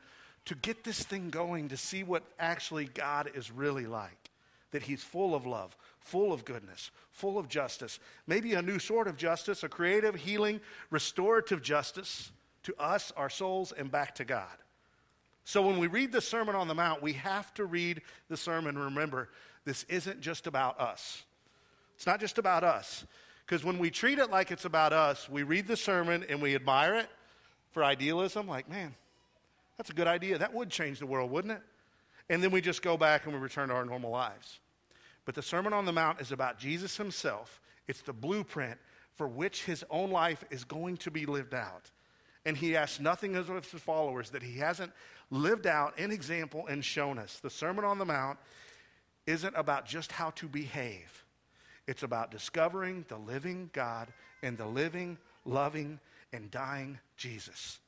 to 0.46 0.56
get 0.56 0.84
this 0.84 1.04
thing 1.04 1.30
going, 1.30 1.70
to 1.70 1.78
see 1.78 2.02
what 2.02 2.24
actually 2.40 2.86
God 2.86 3.30
is 3.36 3.52
really 3.52 3.86
like 3.86 4.32
that 4.72 4.82
he's 4.82 5.04
full 5.04 5.36
of 5.36 5.46
love, 5.46 5.78
full 6.00 6.34
of 6.34 6.44
goodness, 6.44 6.90
full 7.12 7.38
of 7.38 7.48
justice. 7.48 8.00
Maybe 8.26 8.54
a 8.54 8.64
new 8.64 8.80
sort 8.80 9.08
of 9.08 9.16
justice, 9.16 9.62
a 9.62 9.70
creative, 9.70 10.16
healing, 10.16 10.60
restorative 10.90 11.62
justice 11.62 12.32
to 12.64 12.74
us, 12.82 13.14
our 13.16 13.30
souls, 13.30 13.74
and 13.78 13.92
back 13.92 14.16
to 14.16 14.26
God. 14.26 14.58
So 15.44 15.62
when 15.62 15.80
we 15.80 15.88
read 15.88 16.12
the 16.12 16.22
Sermon 16.22 16.56
on 16.56 16.68
the 16.68 16.76
Mount, 16.76 17.02
we 17.02 17.14
have 17.14 17.54
to 17.56 17.66
read 17.66 18.02
the 18.30 18.38
sermon 18.38 18.76
and 18.76 18.86
remember 18.86 19.30
this 19.66 19.84
isn't 19.90 20.22
just 20.22 20.48
about 20.48 20.80
us. 20.80 21.24
It's 21.96 22.06
not 22.06 22.20
just 22.20 22.38
about 22.38 22.64
us. 22.64 23.06
Because 23.46 23.64
when 23.64 23.80
we 23.80 23.90
treat 23.90 24.20
it 24.20 24.30
like 24.30 24.52
it's 24.52 24.66
about 24.66 24.94
us, 24.94 25.28
we 25.30 25.44
read 25.44 25.68
the 25.68 25.76
sermon 25.76 26.26
and 26.30 26.42
we 26.42 26.56
admire 26.56 26.96
it 26.96 27.10
for 27.72 27.84
idealism, 27.84 28.48
like, 28.48 28.70
man, 28.70 28.96
that's 29.78 29.90
a 29.90 29.94
good 29.94 30.08
idea. 30.08 30.38
That 30.38 30.54
would 30.54 30.70
change 30.70 31.00
the 31.00 31.06
world, 31.06 31.32
wouldn't 31.32 31.54
it? 31.54 31.62
And 32.30 32.42
then 32.42 32.52
we 32.52 32.62
just 32.62 32.82
go 32.82 32.98
back 32.98 33.26
and 33.26 33.34
we 33.34 33.40
return 33.40 33.70
to 33.70 33.76
our 33.76 33.86
normal 33.86 34.12
lives. 34.12 34.60
But 35.26 35.36
the 35.36 35.42
Sermon 35.42 35.74
on 35.74 35.86
the 35.86 35.92
Mount 35.92 36.22
is 36.22 36.32
about 36.32 36.60
Jesus 36.60 36.98
himself. 36.98 37.60
It's 37.88 38.02
the 38.02 38.14
blueprint 38.14 38.80
for 39.14 39.28
which 39.28 39.66
his 39.66 39.84
own 39.90 40.12
life 40.12 40.44
is 40.50 40.64
going 40.64 40.98
to 40.98 41.12
be 41.12 41.26
lived 41.26 41.54
out. 41.54 41.92
And 42.46 42.58
he 42.58 42.76
asks 42.76 43.00
nothing 43.00 43.36
of 43.36 43.48
his 43.48 43.82
followers 43.82 44.32
that 44.32 44.42
he 44.42 44.58
hasn't 44.58 44.92
lived 45.30 45.68
out 45.68 45.98
in 46.00 46.12
example 46.12 46.66
and 46.68 46.84
shown 46.84 47.18
us. 47.20 47.40
The 47.40 47.50
Sermon 47.50 47.86
on 47.86 48.00
the 48.00 48.06
Mount 48.06 48.40
isn't 49.28 49.54
about 49.56 49.86
just 49.86 50.12
how 50.12 50.32
to 50.32 50.48
behave, 50.48 51.24
it's 51.88 52.04
about 52.04 52.32
discovering 52.32 53.06
the 53.08 53.18
living 53.18 53.70
God 53.74 54.08
and 54.44 54.58
the 54.58 54.66
living, 54.66 55.18
loving, 55.46 56.00
and 56.34 56.50
dying 56.50 57.00
Jesus. 57.18 57.80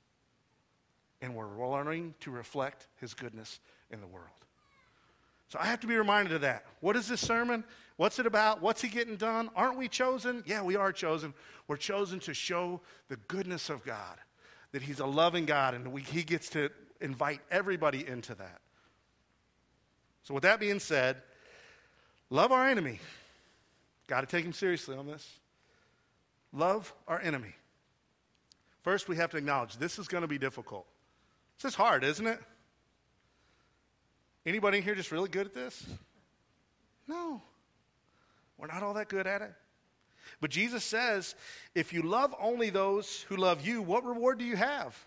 And 1.21 1.35
we're 1.35 1.57
learning 1.57 2.15
to 2.21 2.31
reflect 2.31 2.87
his 2.99 3.13
goodness 3.13 3.59
in 3.91 4.01
the 4.01 4.07
world. 4.07 4.27
So 5.47 5.59
I 5.61 5.65
have 5.67 5.79
to 5.81 5.87
be 5.87 5.95
reminded 5.95 6.33
of 6.33 6.41
that. 6.41 6.65
What 6.79 6.95
is 6.95 7.07
this 7.07 7.21
sermon? 7.21 7.63
What's 7.95 8.19
it 8.19 8.25
about? 8.25 8.61
What's 8.61 8.81
he 8.81 8.89
getting 8.89 9.15
done? 9.15 9.49
Aren't 9.55 9.77
we 9.77 9.87
chosen? 9.87 10.43
Yeah, 10.45 10.63
we 10.63 10.75
are 10.75 10.91
chosen. 10.91 11.33
We're 11.67 11.77
chosen 11.77 12.19
to 12.21 12.33
show 12.33 12.81
the 13.07 13.17
goodness 13.27 13.69
of 13.69 13.85
God, 13.85 14.17
that 14.73 14.81
he's 14.81 14.99
a 14.99 15.05
loving 15.05 15.45
God, 15.45 15.73
and 15.73 15.93
we, 15.93 16.01
he 16.01 16.23
gets 16.23 16.49
to 16.49 16.69
invite 16.99 17.39
everybody 17.49 18.05
into 18.05 18.35
that. 18.35 18.59
So, 20.23 20.33
with 20.33 20.43
that 20.43 20.59
being 20.59 20.79
said, 20.79 21.17
love 22.29 22.51
our 22.51 22.67
enemy. 22.67 22.99
Got 24.07 24.21
to 24.21 24.27
take 24.27 24.43
him 24.43 24.53
seriously 24.53 24.97
on 24.97 25.07
this. 25.07 25.25
Love 26.51 26.93
our 27.07 27.21
enemy. 27.21 27.55
First, 28.81 29.07
we 29.07 29.15
have 29.15 29.31
to 29.31 29.37
acknowledge 29.37 29.77
this 29.77 29.97
is 29.97 30.07
going 30.07 30.23
to 30.23 30.27
be 30.27 30.37
difficult. 30.37 30.85
This 31.57 31.71
is 31.71 31.75
hard, 31.75 32.03
isn't 32.03 32.27
it? 32.27 32.39
Anybody 34.45 34.81
here 34.81 34.93
just 34.93 35.11
really 35.11 35.29
good 35.29 35.45
at 35.45 35.53
this? 35.53 35.85
No. 37.07 37.41
We're 38.57 38.67
not 38.67 38.83
all 38.83 38.93
that 38.95 39.07
good 39.07 39.25
at 39.25 39.41
it. 39.41 39.53
But 40.41 40.51
Jesus 40.51 40.83
says, 40.83 41.35
if 41.75 41.93
you 41.93 42.01
love 42.01 42.35
only 42.39 42.69
those 42.69 43.25
who 43.29 43.35
love 43.35 43.65
you, 43.65 43.81
what 43.81 44.05
reward 44.05 44.37
do 44.39 44.45
you 44.45 44.55
have? 44.55 44.97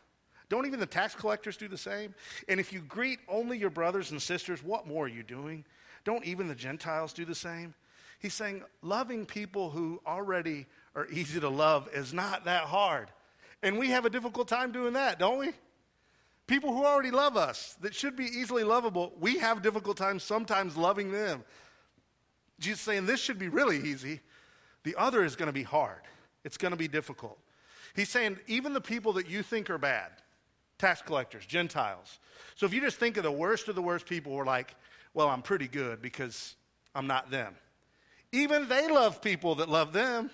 Don't 0.49 0.66
even 0.66 0.78
the 0.78 0.87
tax 0.87 1.14
collectors 1.14 1.56
do 1.56 1.68
the 1.68 1.78
same? 1.78 2.14
And 2.49 2.61
if 2.61 2.73
you 2.73 2.80
greet 2.80 3.18
only 3.28 3.58
your 3.58 3.70
brothers 3.70 4.11
and 4.12 4.23
sisters, 4.23 4.62
what 4.62 4.87
more 4.87 5.06
are 5.06 5.08
you 5.08 5.23
doing? 5.23 5.64
Don't 6.04 6.25
even 6.25 6.46
the 6.49 6.54
Gentiles 6.54 7.12
do 7.12 7.25
the 7.25 7.35
same? 7.35 7.75
He's 8.18 8.35
saying 8.35 8.62
loving 8.80 9.26
people 9.26 9.70
who 9.70 10.00
already 10.06 10.66
are 10.94 11.06
easy 11.08 11.40
to 11.40 11.49
love 11.49 11.88
is 11.92 12.14
not 12.14 12.44
that 12.44 12.62
hard. 12.64 13.11
And 13.62 13.78
we 13.78 13.88
have 13.88 14.04
a 14.04 14.11
difficult 14.11 14.49
time 14.49 14.73
doing 14.73 14.92
that, 14.94 15.18
don't 15.18 15.38
we? 15.38 15.50
People 16.46 16.73
who 16.73 16.85
already 16.85 17.11
love 17.11 17.37
us, 17.37 17.76
that 17.80 17.94
should 17.94 18.14
be 18.14 18.25
easily 18.25 18.62
lovable, 18.62 19.12
we 19.18 19.38
have 19.38 19.62
difficult 19.62 19.96
times 19.96 20.23
sometimes 20.23 20.76
loving 20.76 21.11
them. 21.11 21.44
Jesus 22.61 22.80
saying 22.80 23.06
this 23.06 23.20
should 23.20 23.38
be 23.38 23.49
really 23.49 23.78
easy. 23.78 24.20
The 24.86 24.94
other 24.94 25.24
is 25.24 25.34
going 25.34 25.48
to 25.48 25.52
be 25.52 25.64
hard. 25.64 25.98
It's 26.44 26.56
going 26.56 26.70
to 26.70 26.76
be 26.76 26.86
difficult. 26.86 27.40
He's 27.96 28.08
saying 28.08 28.38
even 28.46 28.72
the 28.72 28.80
people 28.80 29.14
that 29.14 29.28
you 29.28 29.42
think 29.42 29.68
are 29.68 29.78
bad, 29.78 30.12
tax 30.78 31.02
collectors, 31.02 31.44
Gentiles. 31.44 32.20
So 32.54 32.66
if 32.66 32.72
you 32.72 32.80
just 32.80 32.96
think 32.96 33.16
of 33.16 33.24
the 33.24 33.32
worst 33.32 33.66
of 33.66 33.74
the 33.74 33.82
worst 33.82 34.06
people, 34.06 34.30
we're 34.30 34.44
like, 34.44 34.76
well, 35.12 35.28
I'm 35.28 35.42
pretty 35.42 35.66
good 35.66 36.00
because 36.00 36.54
I'm 36.94 37.08
not 37.08 37.32
them. 37.32 37.56
Even 38.30 38.68
they 38.68 38.88
love 38.88 39.20
people 39.20 39.56
that 39.56 39.68
love 39.68 39.92
them. 39.92 40.30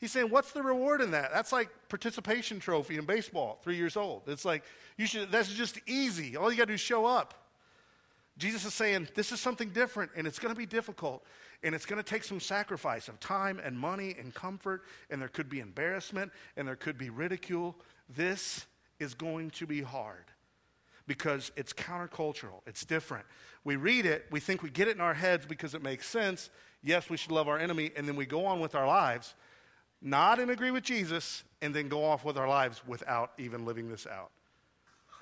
He's 0.00 0.10
saying, 0.10 0.28
what's 0.28 0.50
the 0.50 0.62
reward 0.64 1.00
in 1.00 1.12
that? 1.12 1.30
That's 1.32 1.52
like 1.52 1.68
participation 1.88 2.58
trophy 2.58 2.96
in 2.96 3.04
baseball, 3.04 3.60
three 3.62 3.76
years 3.76 3.96
old. 3.96 4.22
It's 4.26 4.44
like, 4.44 4.64
you 4.96 5.06
should, 5.06 5.30
that's 5.30 5.54
just 5.54 5.78
easy. 5.86 6.36
All 6.36 6.50
you 6.50 6.58
got 6.58 6.64
to 6.64 6.72
do 6.72 6.74
is 6.74 6.80
show 6.80 7.06
up. 7.06 7.47
Jesus 8.38 8.64
is 8.64 8.72
saying, 8.72 9.08
this 9.14 9.32
is 9.32 9.40
something 9.40 9.70
different, 9.70 10.12
and 10.16 10.26
it's 10.26 10.38
going 10.38 10.54
to 10.54 10.58
be 10.58 10.66
difficult, 10.66 11.24
and 11.62 11.74
it's 11.74 11.84
going 11.84 12.02
to 12.02 12.08
take 12.08 12.24
some 12.24 12.40
sacrifice 12.40 13.08
of 13.08 13.18
time 13.20 13.60
and 13.62 13.78
money 13.78 14.14
and 14.18 14.32
comfort, 14.32 14.82
and 15.10 15.20
there 15.20 15.28
could 15.28 15.48
be 15.48 15.60
embarrassment, 15.60 16.32
and 16.56 16.66
there 16.66 16.76
could 16.76 16.96
be 16.96 17.10
ridicule. 17.10 17.76
This 18.08 18.66
is 19.00 19.14
going 19.14 19.50
to 19.50 19.66
be 19.66 19.82
hard 19.82 20.24
because 21.06 21.50
it's 21.56 21.72
countercultural, 21.72 22.60
it's 22.66 22.84
different. 22.84 23.24
We 23.64 23.76
read 23.76 24.06
it, 24.06 24.26
we 24.30 24.40
think 24.40 24.62
we 24.62 24.70
get 24.70 24.88
it 24.88 24.94
in 24.94 25.00
our 25.00 25.14
heads 25.14 25.44
because 25.46 25.74
it 25.74 25.82
makes 25.82 26.06
sense. 26.06 26.50
Yes, 26.82 27.10
we 27.10 27.16
should 27.16 27.32
love 27.32 27.48
our 27.48 27.58
enemy, 27.58 27.90
and 27.96 28.06
then 28.06 28.14
we 28.14 28.24
go 28.24 28.46
on 28.46 28.60
with 28.60 28.74
our 28.74 28.86
lives 28.86 29.34
not 30.00 30.38
and 30.38 30.50
agree 30.50 30.70
with 30.70 30.84
Jesus, 30.84 31.42
and 31.60 31.74
then 31.74 31.88
go 31.88 32.04
off 32.04 32.24
with 32.24 32.36
our 32.36 32.48
lives 32.48 32.82
without 32.86 33.32
even 33.38 33.64
living 33.64 33.88
this 33.88 34.06
out. 34.06 34.30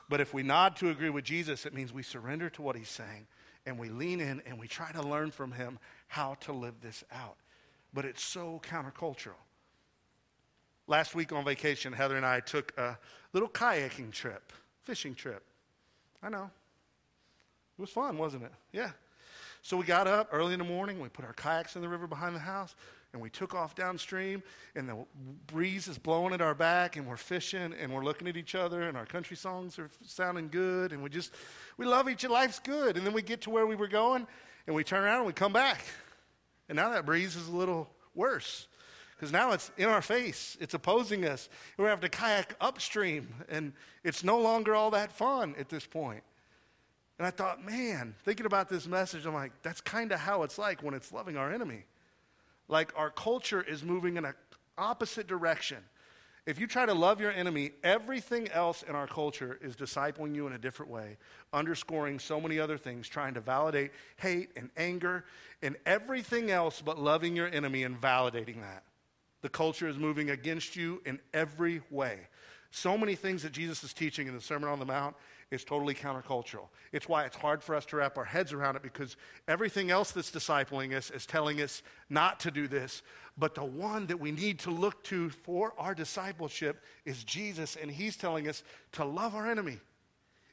But 0.09 0.21
if 0.21 0.33
we 0.33 0.43
nod 0.43 0.77
to 0.77 0.91
agree 0.91 1.11
with 1.11 1.25
Jesus, 1.25 1.67
it 1.67 1.75
means 1.75 1.93
we 1.93 2.03
surrender 2.03 2.49
to 2.51 2.63
what 2.63 2.77
he's 2.77 2.89
saying 2.89 3.27
and 3.67 3.79
we 3.79 3.89
lean 3.89 4.21
in 4.21 4.41
and 4.47 4.59
we 4.59 4.69
try 4.69 4.93
to 4.93 5.03
learn 5.03 5.31
from 5.31 5.53
him 5.53 5.79
how 6.07 6.35
to 6.41 6.53
live 6.53 6.75
this 6.81 7.05
out. 7.13 7.37
But 7.93 8.05
it's 8.05 8.25
so 8.25 8.61
countercultural. 8.65 9.41
Last 10.87 11.17
week 11.17 11.33
on 11.33 11.45
vacation, 11.45 11.93
Heather 11.93 12.17
and 12.17 12.25
I 12.25 12.41
took 12.41 12.73
a 12.79 12.97
little 13.33 13.49
kayaking 13.49 14.13
trip, 14.13 14.53
fishing 14.85 15.17
trip. 15.17 15.43
I 16.23 16.29
know. 16.29 16.49
It 17.79 17.81
was 17.81 17.91
fun, 17.91 18.17
wasn't 18.17 18.45
it? 18.45 18.53
Yeah. 18.73 18.93
So 19.67 19.77
we 19.77 19.85
got 19.85 20.07
up 20.07 20.29
early 20.31 20.53
in 20.53 20.61
the 20.61 20.65
morning. 20.65 21.01
We 21.01 21.09
put 21.09 21.25
our 21.25 21.33
kayaks 21.33 21.75
in 21.75 21.83
the 21.83 21.89
river 21.89 22.07
behind 22.07 22.37
the 22.37 22.41
house 22.41 22.77
and 23.13 23.21
we 23.21 23.29
took 23.29 23.53
off 23.53 23.75
downstream, 23.75 24.41
and 24.77 24.89
the 24.89 24.97
breeze 25.49 25.89
is 25.89 25.99
blowing 25.99 26.33
at 26.35 26.41
our 26.41 26.55
back, 26.55 26.95
and 26.97 27.05
we're 27.05 27.17
fishing, 27.17 27.75
and 27.81 27.93
we're 27.93 28.05
looking 28.05 28.29
at 28.29 28.37
each 28.37 28.55
other, 28.55 28.83
and 28.83 28.97
our 28.97 29.07
country 29.07 29.37
songs 29.37 29.77
are 29.79 29.89
sounding 30.05 30.49
good, 30.49 30.93
and 30.93 31.03
we 31.03 31.09
just, 31.09 31.33
we 31.79 31.87
love 31.87 32.09
each 32.09 32.25
other. 32.25 32.35
Life's 32.35 32.61
good. 32.61 32.97
And 32.97 33.05
then 33.05 33.13
we 33.13 33.23
get 33.23 33.41
to 33.43 33.51
where 33.51 33.67
we 33.67 33.75
were 33.75 33.89
going, 33.89 34.27
and 34.69 34.77
we 34.77 34.85
turn 34.85 35.03
around 35.03 35.19
and 35.19 35.27
we 35.27 35.33
come 35.33 35.53
back. 35.53 35.85
And 36.69 36.77
now 36.77 36.91
that 36.91 37.05
breeze 37.05 37.35
is 37.35 37.49
a 37.49 37.57
little 37.57 37.91
worse 38.15 38.69
because 39.17 39.33
now 39.33 39.51
it's 39.51 39.73
in 39.79 39.89
our 39.89 40.03
face, 40.03 40.57
it's 40.61 40.75
opposing 40.75 41.25
us. 41.25 41.49
We 41.77 41.87
have 41.87 42.01
to 42.03 42.09
kayak 42.09 42.55
upstream, 42.61 43.35
and 43.49 43.73
it's 44.05 44.23
no 44.23 44.39
longer 44.39 44.77
all 44.77 44.93
that 44.93 45.11
fun 45.11 45.57
at 45.59 45.71
this 45.71 45.87
point. 45.87 46.23
And 47.19 47.27
I 47.27 47.31
thought, 47.31 47.65
man, 47.65 48.15
thinking 48.25 48.47
about 48.47 48.69
this 48.69 48.87
message, 48.87 49.25
I'm 49.25 49.35
like, 49.35 49.53
that's 49.63 49.81
kind 49.81 50.13
of 50.13 50.21
how 50.21 50.43
it's 50.43 50.59
like 50.59 50.83
when 50.83 50.95
it's 50.95 51.13
loving 51.13 51.37
our 51.37 51.53
enemy. 51.53 51.85
Like 52.69 52.93
our 52.97 53.11
culture 53.11 53.63
is 53.63 53.83
moving 53.83 54.17
in 54.17 54.25
an 54.25 54.35
opposite 54.77 55.27
direction. 55.27 55.79
If 56.47 56.61
you 56.61 56.69
try 56.69 56.87
to 56.87 56.95
love 56.95 57.21
your 57.21 57.33
enemy, 57.33 57.73
everything 57.83 58.49
else 58.51 58.85
in 58.85 58.95
our 58.95 59.09
culture 59.09 59.59
is 59.61 59.75
discipling 59.75 60.35
you 60.35 60.47
in 60.47 60.53
a 60.53 60.59
different 60.59 60.93
way, 60.93 61.17
underscoring 61.53 62.21
so 62.21 62.41
many 62.41 62.61
other 62.61 62.79
things, 62.79 63.09
trying 63.09 63.35
to 63.35 63.41
validate 63.41 63.91
hate 64.17 64.51
and 64.57 64.71
anger 64.77 65.25
and 65.63 65.77
everything 65.87 66.53
else 66.53 66.81
but 66.81 67.01
loving 67.01 67.35
your 67.35 67.49
enemy 67.49 67.83
and 67.83 68.01
validating 68.01 68.61
that. 68.61 68.85
The 69.43 69.49
culture 69.49 69.89
is 69.89 69.97
moving 69.97 70.31
against 70.31 70.77
you 70.77 71.03
in 71.05 71.19
every 71.35 71.83
way. 71.91 72.21
So 72.71 72.97
many 72.97 73.17
things 73.17 73.43
that 73.43 73.53
Jesus 73.53 73.83
is 73.83 73.93
teaching 73.93 74.29
in 74.29 74.35
the 74.35 74.41
Sermon 74.41 74.69
on 74.69 74.79
the 74.79 74.85
Mount 74.85 75.17
is 75.51 75.65
totally 75.65 75.95
countercultural. 75.95 76.69
It's 76.93 77.09
why 77.09 77.25
it's 77.25 77.37
hard 77.37 77.63
for 77.63 77.75
us 77.75 77.87
to 77.87 77.97
wrap 77.97 78.19
our 78.19 78.25
heads 78.25 78.53
around 78.53 78.77
it 78.77 78.83
because 78.83 79.17
everything 79.47 79.91
else 79.91 80.11
that's 80.11 80.31
discipling 80.31 80.93
us 80.95 81.11
is 81.11 81.25
telling 81.25 81.61
us 81.61 81.83
not 82.11 82.41
to 82.41 82.51
do 82.51 82.67
this. 82.67 83.03
But 83.39 83.55
the 83.55 83.65
one 83.65 84.07
that 84.07 84.19
we 84.19 84.33
need 84.33 84.59
to 84.61 84.71
look 84.71 85.05
to 85.05 85.31
for 85.31 85.73
our 85.79 85.95
discipleship 85.95 86.83
is 87.05 87.23
Jesus, 87.23 87.77
and 87.77 87.91
he's 87.91 88.17
telling 88.17 88.49
us 88.49 88.65
to 88.93 89.05
love 89.05 89.35
our 89.35 89.49
enemy. 89.49 89.79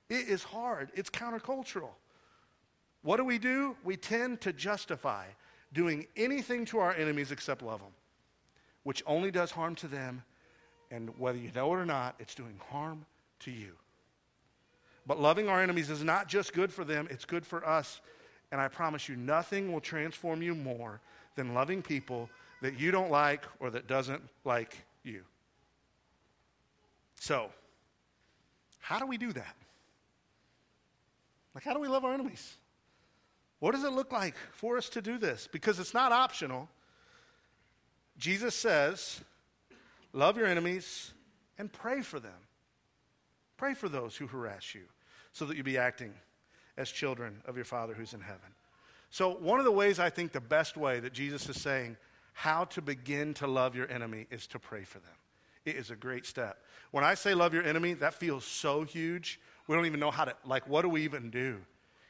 It 0.10 0.28
is 0.28 0.44
hard, 0.44 0.92
it's 0.94 1.10
countercultural. 1.10 1.90
What 3.02 3.18
do 3.18 3.26
we 3.26 3.40
do? 3.40 3.76
We 3.84 3.98
tend 3.98 4.42
to 4.42 4.54
justify 4.54 5.26
doing 5.74 6.06
anything 6.16 6.66
to 6.66 6.80
our 6.80 6.94
enemies 6.94 7.32
except 7.32 7.64
love 7.64 7.80
them, 7.80 7.92
which 8.84 9.04
only 9.08 9.32
does 9.32 9.52
harm 9.52 9.76
to 9.76 9.88
them. 9.88 10.24
And 10.92 11.10
whether 11.18 11.38
you 11.40 11.52
know 11.56 11.74
it 11.74 11.78
or 11.78 11.86
not, 11.86 12.16
it's 12.20 12.36
doing 12.36 12.60
harm 12.70 13.06
to 13.40 13.52
you. 13.52 13.74
But 15.05 15.19
loving 15.19 15.50
our 15.50 15.62
enemies 15.62 15.89
is 15.89 16.03
not 16.03 16.27
just 16.27 16.53
good 16.53 16.72
for 16.72 16.83
them, 16.83 17.07
it's 17.10 17.25
good 17.25 17.45
for 17.45 17.67
us. 17.67 18.01
And 18.51 18.62
I 18.62 18.67
promise 18.67 19.10
you, 19.10 19.15
nothing 19.15 19.72
will 19.72 19.81
transform 19.81 20.41
you 20.41 20.55
more 20.55 21.01
than 21.36 21.53
loving 21.53 21.81
people 21.81 22.29
that 22.62 22.79
you 22.79 22.91
don't 22.91 23.12
like 23.12 23.43
or 23.60 23.69
that 23.72 23.88
doesn't 23.88 24.22
like 24.45 24.77
you. 25.03 25.24
So, 27.19 27.50
how 28.79 29.00
do 29.00 29.07
we 29.07 29.17
do 29.17 29.33
that? 29.33 29.55
Like, 31.55 31.63
how 31.63 31.74
do 31.74 31.79
we 31.79 31.88
love 31.88 32.05
our 32.05 32.13
enemies? 32.13 32.57
What 33.60 33.72
does 33.72 33.83
it 33.83 33.91
look 33.91 34.12
like 34.12 34.36
for 34.51 34.77
us 34.77 34.89
to 34.89 35.01
do 35.01 35.17
this? 35.17 35.48
Because 35.51 35.79
it's 35.79 35.93
not 35.93 36.12
optional. 36.12 36.67
Jesus 38.17 38.55
says, 38.55 39.22
love 40.12 40.38
your 40.38 40.48
enemies 40.48 41.13
and 41.57 41.72
pray 41.72 42.01
for 42.01 42.19
them. 42.19 42.31
Pray 43.63 43.75
for 43.75 43.88
those 43.88 44.17
who 44.17 44.27
harass 44.27 44.75
you 44.75 44.82
so 45.32 45.46
that 45.46 45.55
you 45.55 45.63
be 45.63 45.77
acting 45.77 46.13
as 46.75 46.91
children 46.91 47.41
of 47.46 47.55
your 47.55 47.63
Father 47.63 47.93
who's 47.93 48.13
in 48.13 48.20
heaven. 48.20 48.51
So, 49.10 49.36
one 49.36 49.58
of 49.58 49.63
the 49.63 49.72
ways 49.72 50.00
I 50.00 50.10
think 50.10 50.34
the 50.34 50.41
best 50.41 50.75
way 50.75 51.00
that 51.00 51.13
Jesus 51.13 51.48
is 51.48 51.62
saying 51.62 51.96
how 52.34 52.65
to 52.65 52.82
begin 52.82 53.34
to 53.36 53.48
love 53.48 53.74
your 53.74 53.89
enemy 53.89 54.27
is 54.29 54.48
to 54.48 54.60
pray 54.60 54.84
for 54.84 55.00
them. 55.00 55.15
It 55.63 55.77
is 55.77 55.91
a 55.91 55.96
great 55.96 56.25
step. 56.25 56.58
When 56.91 57.05
I 57.05 57.13
say 57.13 57.34
love 57.34 57.53
your 57.53 57.63
enemy, 57.63 57.93
that 57.93 58.15
feels 58.15 58.43
so 58.43 58.84
huge. 58.84 59.39
We 59.67 59.77
don't 59.77 59.86
even 59.86 60.01
know 60.01 60.12
how 60.12 60.25
to, 60.25 60.36
like, 60.43 60.67
what 60.67 60.82
do 60.82 60.89
we 60.89 61.03
even 61.03 61.29
do? 61.29 61.62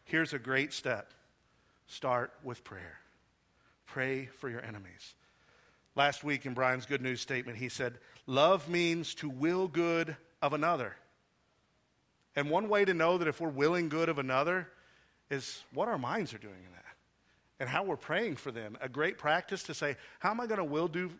Here's 0.05 0.33
a 0.33 0.39
great 0.39 0.73
step 0.73 1.13
start 1.85 2.33
with 2.43 2.63
prayer. 2.63 2.97
Pray 3.85 4.25
for 4.39 4.49
your 4.49 4.65
enemies. 4.65 5.13
Last 5.95 6.23
week 6.23 6.47
in 6.47 6.55
Brian's 6.55 6.87
good 6.87 7.03
news 7.03 7.21
statement, 7.21 7.59
he 7.59 7.69
said, 7.69 7.99
Love 8.25 8.67
means 8.69 9.13
to 9.13 9.29
will 9.29 9.67
good 9.67 10.17
of 10.41 10.53
another. 10.53 10.95
And 12.35 12.49
one 12.49 12.69
way 12.69 12.85
to 12.85 12.93
know 12.93 13.17
that 13.17 13.27
if 13.27 13.39
we're 13.39 13.49
willing 13.49 13.89
good 13.89 14.09
of 14.09 14.17
another 14.17 14.69
is 15.29 15.63
what 15.73 15.87
our 15.87 15.97
minds 15.97 16.33
are 16.33 16.39
doing 16.39 16.63
in 16.65 16.71
that 16.71 16.83
and 17.59 17.69
how 17.69 17.83
we're 17.83 17.95
praying 17.95 18.35
for 18.35 18.51
them. 18.51 18.77
A 18.81 18.89
great 18.89 19.17
practice 19.17 19.63
to 19.63 19.73
say, 19.73 19.95
How 20.19 20.31
am 20.31 20.41
I 20.41 20.47
going 20.47 20.57
to 20.57 20.63
will 20.63 20.87
do 20.87 21.11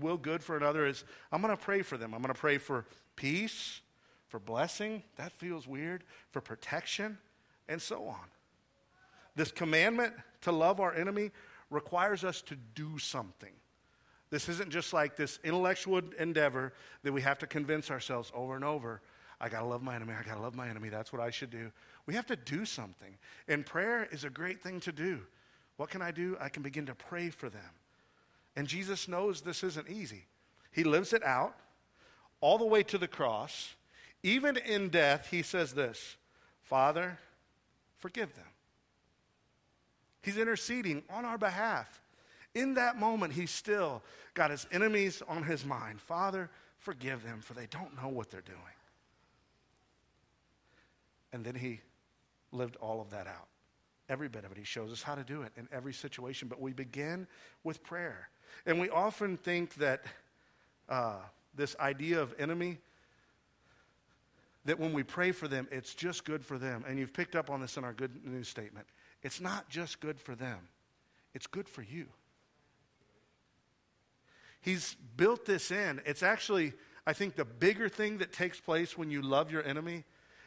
will 0.00 0.16
good 0.16 0.42
for 0.42 0.56
another 0.56 0.86
is 0.86 1.04
I'm 1.30 1.42
going 1.42 1.56
to 1.56 1.62
pray 1.62 1.82
for 1.82 1.96
them. 1.96 2.14
I'm 2.14 2.22
going 2.22 2.34
to 2.34 2.40
pray 2.40 2.58
for 2.58 2.86
peace, 3.16 3.80
for 4.28 4.40
blessing. 4.40 5.02
That 5.16 5.32
feels 5.32 5.66
weird. 5.66 6.04
For 6.30 6.40
protection, 6.40 7.18
and 7.68 7.80
so 7.80 8.06
on. 8.06 8.24
This 9.36 9.50
commandment 9.50 10.14
to 10.42 10.52
love 10.52 10.80
our 10.80 10.94
enemy 10.94 11.30
requires 11.70 12.24
us 12.24 12.42
to 12.42 12.56
do 12.74 12.98
something. 12.98 13.52
This 14.30 14.48
isn't 14.48 14.70
just 14.70 14.92
like 14.92 15.16
this 15.16 15.38
intellectual 15.44 16.00
endeavor 16.18 16.72
that 17.02 17.12
we 17.12 17.20
have 17.22 17.38
to 17.40 17.46
convince 17.46 17.90
ourselves 17.90 18.32
over 18.34 18.54
and 18.56 18.64
over. 18.64 19.02
I 19.42 19.48
got 19.48 19.60
to 19.60 19.66
love 19.66 19.82
my 19.82 19.96
enemy. 19.96 20.14
I 20.18 20.22
got 20.22 20.36
to 20.36 20.40
love 20.40 20.54
my 20.54 20.68
enemy. 20.68 20.88
That's 20.88 21.12
what 21.12 21.20
I 21.20 21.30
should 21.30 21.50
do. 21.50 21.72
We 22.06 22.14
have 22.14 22.26
to 22.26 22.36
do 22.36 22.64
something. 22.64 23.18
And 23.48 23.66
prayer 23.66 24.08
is 24.12 24.22
a 24.22 24.30
great 24.30 24.62
thing 24.62 24.78
to 24.80 24.92
do. 24.92 25.18
What 25.76 25.90
can 25.90 26.00
I 26.00 26.12
do? 26.12 26.36
I 26.40 26.48
can 26.48 26.62
begin 26.62 26.86
to 26.86 26.94
pray 26.94 27.28
for 27.28 27.50
them. 27.50 27.60
And 28.54 28.68
Jesus 28.68 29.08
knows 29.08 29.40
this 29.40 29.64
isn't 29.64 29.90
easy. 29.90 30.26
He 30.70 30.84
lives 30.84 31.12
it 31.12 31.24
out 31.24 31.56
all 32.40 32.56
the 32.56 32.64
way 32.64 32.84
to 32.84 32.98
the 32.98 33.08
cross. 33.08 33.74
Even 34.22 34.56
in 34.56 34.90
death, 34.90 35.26
he 35.28 35.42
says 35.42 35.72
this 35.72 36.16
Father, 36.62 37.18
forgive 37.98 38.32
them. 38.36 38.46
He's 40.22 40.38
interceding 40.38 41.02
on 41.10 41.24
our 41.24 41.38
behalf. 41.38 42.00
In 42.54 42.74
that 42.74 42.96
moment, 42.96 43.32
he's 43.32 43.50
still 43.50 44.02
got 44.34 44.52
his 44.52 44.68
enemies 44.70 45.20
on 45.26 45.42
his 45.42 45.64
mind. 45.64 46.00
Father, 46.00 46.48
forgive 46.78 47.24
them, 47.24 47.40
for 47.40 47.54
they 47.54 47.66
don't 47.66 48.00
know 48.00 48.08
what 48.08 48.30
they're 48.30 48.40
doing. 48.40 48.58
And 51.32 51.44
then 51.44 51.54
he 51.54 51.80
lived 52.50 52.76
all 52.76 53.00
of 53.00 53.10
that 53.10 53.26
out. 53.26 53.48
Every 54.08 54.28
bit 54.28 54.44
of 54.44 54.52
it. 54.52 54.58
He 54.58 54.64
shows 54.64 54.92
us 54.92 55.02
how 55.02 55.14
to 55.14 55.24
do 55.24 55.42
it 55.42 55.52
in 55.56 55.68
every 55.72 55.94
situation. 55.94 56.48
But 56.48 56.60
we 56.60 56.72
begin 56.72 57.26
with 57.64 57.82
prayer. 57.82 58.28
And 58.66 58.80
we 58.80 58.90
often 58.90 59.36
think 59.36 59.74
that 59.76 60.02
uh, 60.88 61.16
this 61.54 61.74
idea 61.80 62.20
of 62.20 62.34
enemy, 62.38 62.78
that 64.64 64.78
when 64.78 64.92
we 64.92 65.02
pray 65.02 65.32
for 65.32 65.48
them, 65.48 65.66
it's 65.70 65.94
just 65.94 66.24
good 66.24 66.44
for 66.44 66.58
them. 66.58 66.84
And 66.86 66.98
you've 66.98 67.12
picked 67.12 67.36
up 67.36 67.50
on 67.50 67.60
this 67.60 67.76
in 67.76 67.84
our 67.84 67.92
good 67.92 68.24
news 68.26 68.48
statement. 68.48 68.86
It's 69.22 69.40
not 69.40 69.68
just 69.68 70.00
good 70.00 70.20
for 70.20 70.34
them, 70.34 70.58
it's 71.34 71.46
good 71.46 71.68
for 71.68 71.82
you. 71.82 72.06
He's 74.60 74.96
built 75.16 75.44
this 75.44 75.72
in. 75.72 76.00
It's 76.06 76.22
actually, 76.22 76.72
I 77.04 77.14
think, 77.14 77.34
the 77.34 77.44
bigger 77.44 77.88
thing 77.88 78.18
that 78.18 78.32
takes 78.32 78.60
place 78.60 78.96
when 78.96 79.10
you 79.10 79.20
love 79.20 79.50
your 79.50 79.64
enemy 79.64 80.04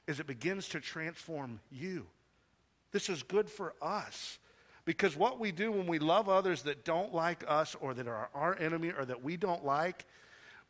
is 0.08 0.20
it 0.20 0.28
begins 0.28 0.70
to 0.70 0.80
transform 0.80 1.60
you. 1.72 2.06
This 2.92 3.10
is 3.10 3.24
good 3.24 3.50
for 3.50 3.74
us. 3.82 4.40
Because 4.86 5.18
what 5.18 5.40
we 5.40 5.52
do 5.52 5.72
when 5.72 5.88
we 5.88 5.98
love 5.98 6.30
others 6.30 6.62
that 6.62 6.86
don't 6.86 7.14
like 7.14 7.44
us 7.48 7.76
or 7.82 7.94
that 7.96 8.08
are 8.08 8.30
our 8.34 8.58
enemy 8.60 8.92
or 8.96 9.04
that 9.04 9.24
we 9.24 9.36
don't 9.36 9.66
like, 9.66 10.06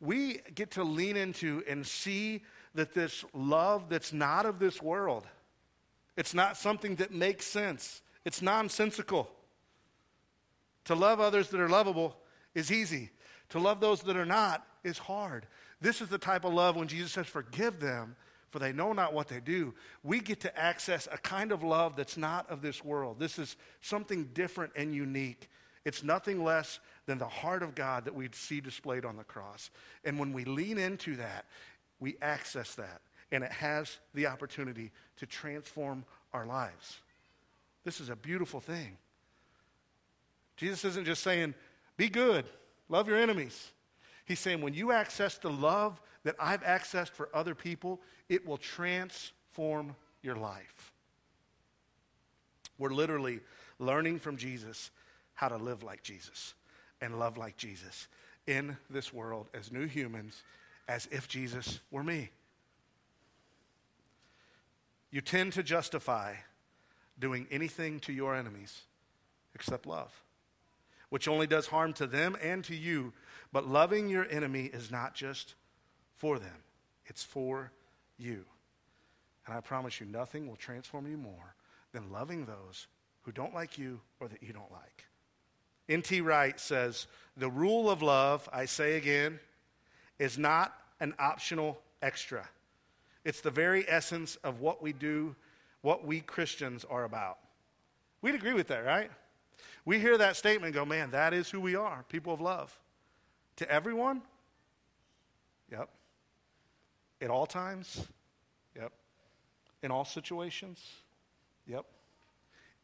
we 0.00 0.40
get 0.54 0.72
to 0.72 0.84
lean 0.84 1.16
into 1.16 1.62
and 1.68 1.86
see 1.86 2.42
that 2.74 2.94
this 2.94 3.24
love 3.34 3.88
that's 3.88 4.12
not 4.12 4.46
of 4.46 4.58
this 4.58 4.80
world, 4.80 5.26
it's 6.16 6.34
not 6.34 6.56
something 6.56 6.96
that 6.96 7.12
makes 7.12 7.46
sense, 7.46 8.02
it's 8.24 8.40
nonsensical. 8.40 9.30
To 10.86 10.94
love 10.94 11.20
others 11.20 11.48
that 11.48 11.60
are 11.60 11.68
lovable 11.68 12.16
is 12.54 12.70
easy, 12.70 13.10
to 13.50 13.58
love 13.58 13.80
those 13.80 14.02
that 14.02 14.16
are 14.16 14.26
not 14.26 14.66
is 14.84 14.98
hard. 14.98 15.46
This 15.80 16.00
is 16.00 16.08
the 16.08 16.18
type 16.18 16.44
of 16.44 16.54
love 16.54 16.76
when 16.76 16.88
Jesus 16.88 17.12
says, 17.12 17.26
Forgive 17.26 17.80
them 17.80 18.16
for 18.50 18.58
they 18.58 18.72
know 18.72 18.92
not 18.92 19.12
what 19.12 19.28
they 19.28 19.40
do. 19.40 19.74
We 20.02 20.20
get 20.20 20.40
to 20.40 20.58
access 20.58 21.08
a 21.10 21.18
kind 21.18 21.52
of 21.52 21.62
love 21.62 21.96
that's 21.96 22.16
not 22.16 22.48
of 22.50 22.62
this 22.62 22.84
world. 22.84 23.18
This 23.18 23.38
is 23.38 23.56
something 23.80 24.30
different 24.32 24.72
and 24.76 24.94
unique. 24.94 25.48
It's 25.84 26.02
nothing 26.02 26.42
less 26.42 26.80
than 27.06 27.18
the 27.18 27.28
heart 27.28 27.62
of 27.62 27.74
God 27.74 28.04
that 28.04 28.14
we 28.14 28.28
see 28.32 28.60
displayed 28.60 29.04
on 29.04 29.16
the 29.16 29.24
cross. 29.24 29.70
And 30.04 30.18
when 30.18 30.32
we 30.32 30.44
lean 30.44 30.78
into 30.78 31.16
that, 31.16 31.44
we 32.00 32.16
access 32.20 32.74
that. 32.74 33.00
And 33.32 33.42
it 33.44 33.52
has 33.52 33.98
the 34.14 34.26
opportunity 34.26 34.90
to 35.18 35.26
transform 35.26 36.04
our 36.32 36.46
lives. 36.46 37.00
This 37.84 38.00
is 38.00 38.08
a 38.08 38.16
beautiful 38.16 38.60
thing. 38.60 38.96
Jesus 40.56 40.84
isn't 40.84 41.04
just 41.04 41.22
saying, 41.22 41.54
be 41.96 42.08
good, 42.08 42.44
love 42.88 43.08
your 43.08 43.18
enemies. 43.18 43.70
He's 44.26 44.40
saying, 44.40 44.60
when 44.60 44.74
you 44.74 44.92
access 44.92 45.38
the 45.38 45.50
love 45.50 46.00
that 46.24 46.34
I've 46.38 46.62
accessed 46.62 47.10
for 47.10 47.28
other 47.32 47.54
people, 47.54 48.00
it 48.28 48.46
will 48.46 48.58
transform 48.58 49.96
your 50.22 50.36
life. 50.36 50.92
We're 52.78 52.90
literally 52.90 53.40
learning 53.78 54.18
from 54.18 54.36
Jesus 54.36 54.90
how 55.34 55.48
to 55.48 55.56
live 55.56 55.82
like 55.82 56.02
Jesus 56.02 56.54
and 57.00 57.18
love 57.18 57.36
like 57.38 57.56
Jesus 57.56 58.08
in 58.46 58.76
this 58.90 59.12
world 59.12 59.48
as 59.54 59.70
new 59.70 59.86
humans, 59.86 60.42
as 60.88 61.06
if 61.10 61.28
Jesus 61.28 61.80
were 61.90 62.02
me. 62.02 62.30
You 65.10 65.20
tend 65.20 65.52
to 65.54 65.62
justify 65.62 66.34
doing 67.18 67.46
anything 67.50 68.00
to 68.00 68.12
your 68.12 68.34
enemies 68.34 68.82
except 69.54 69.86
love, 69.86 70.12
which 71.16 71.28
only 71.28 71.46
does 71.46 71.66
harm 71.66 71.94
to 71.94 72.06
them 72.06 72.36
and 72.42 72.62
to 72.62 72.76
you. 72.76 73.10
But 73.50 73.66
loving 73.66 74.10
your 74.10 74.28
enemy 74.28 74.64
is 74.64 74.90
not 74.90 75.14
just 75.14 75.54
for 76.14 76.38
them, 76.38 76.62
it's 77.06 77.22
for 77.22 77.72
you. 78.18 78.44
And 79.46 79.56
I 79.56 79.62
promise 79.62 79.98
you, 79.98 80.04
nothing 80.04 80.46
will 80.46 80.56
transform 80.56 81.10
you 81.10 81.16
more 81.16 81.54
than 81.92 82.12
loving 82.12 82.44
those 82.44 82.86
who 83.22 83.32
don't 83.32 83.54
like 83.54 83.78
you 83.78 83.98
or 84.20 84.28
that 84.28 84.42
you 84.42 84.52
don't 84.52 84.70
like. 84.70 85.06
N.T. 85.88 86.20
Wright 86.20 86.60
says, 86.60 87.06
The 87.38 87.48
rule 87.48 87.88
of 87.88 88.02
love, 88.02 88.46
I 88.52 88.66
say 88.66 88.98
again, 88.98 89.40
is 90.18 90.36
not 90.36 90.74
an 91.00 91.14
optional 91.18 91.80
extra. 92.02 92.46
It's 93.24 93.40
the 93.40 93.50
very 93.50 93.88
essence 93.88 94.36
of 94.44 94.60
what 94.60 94.82
we 94.82 94.92
do, 94.92 95.34
what 95.80 96.06
we 96.06 96.20
Christians 96.20 96.84
are 96.84 97.04
about. 97.04 97.38
We'd 98.20 98.34
agree 98.34 98.52
with 98.52 98.68
that, 98.68 98.84
right? 98.84 99.10
We 99.86 100.00
hear 100.00 100.18
that 100.18 100.36
statement 100.36 100.66
and 100.66 100.74
go, 100.74 100.84
man, 100.84 101.12
that 101.12 101.32
is 101.32 101.48
who 101.48 101.60
we 101.60 101.76
are, 101.76 102.04
people 102.08 102.34
of 102.34 102.40
love. 102.40 102.76
To 103.56 103.70
everyone? 103.70 104.20
Yep. 105.70 105.88
At 107.22 107.30
all 107.30 107.46
times? 107.46 108.06
Yep. 108.74 108.92
In 109.82 109.90
all 109.92 110.04
situations? 110.04 110.84
Yep. 111.66 111.86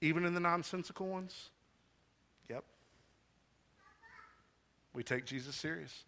Even 0.00 0.24
in 0.24 0.32
the 0.32 0.40
nonsensical 0.40 1.08
ones? 1.08 1.50
Yep. 2.48 2.64
We 4.94 5.02
take 5.02 5.26
Jesus 5.26 5.56
serious. 5.56 6.04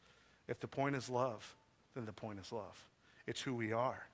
If 0.46 0.60
the 0.60 0.68
point 0.68 0.94
is 0.94 1.10
love, 1.10 1.56
then 1.94 2.06
the 2.06 2.12
point 2.12 2.38
is 2.38 2.52
love. 2.52 2.84
It's 3.26 3.40
who 3.40 3.54
we 3.54 3.72
are. 3.72 4.06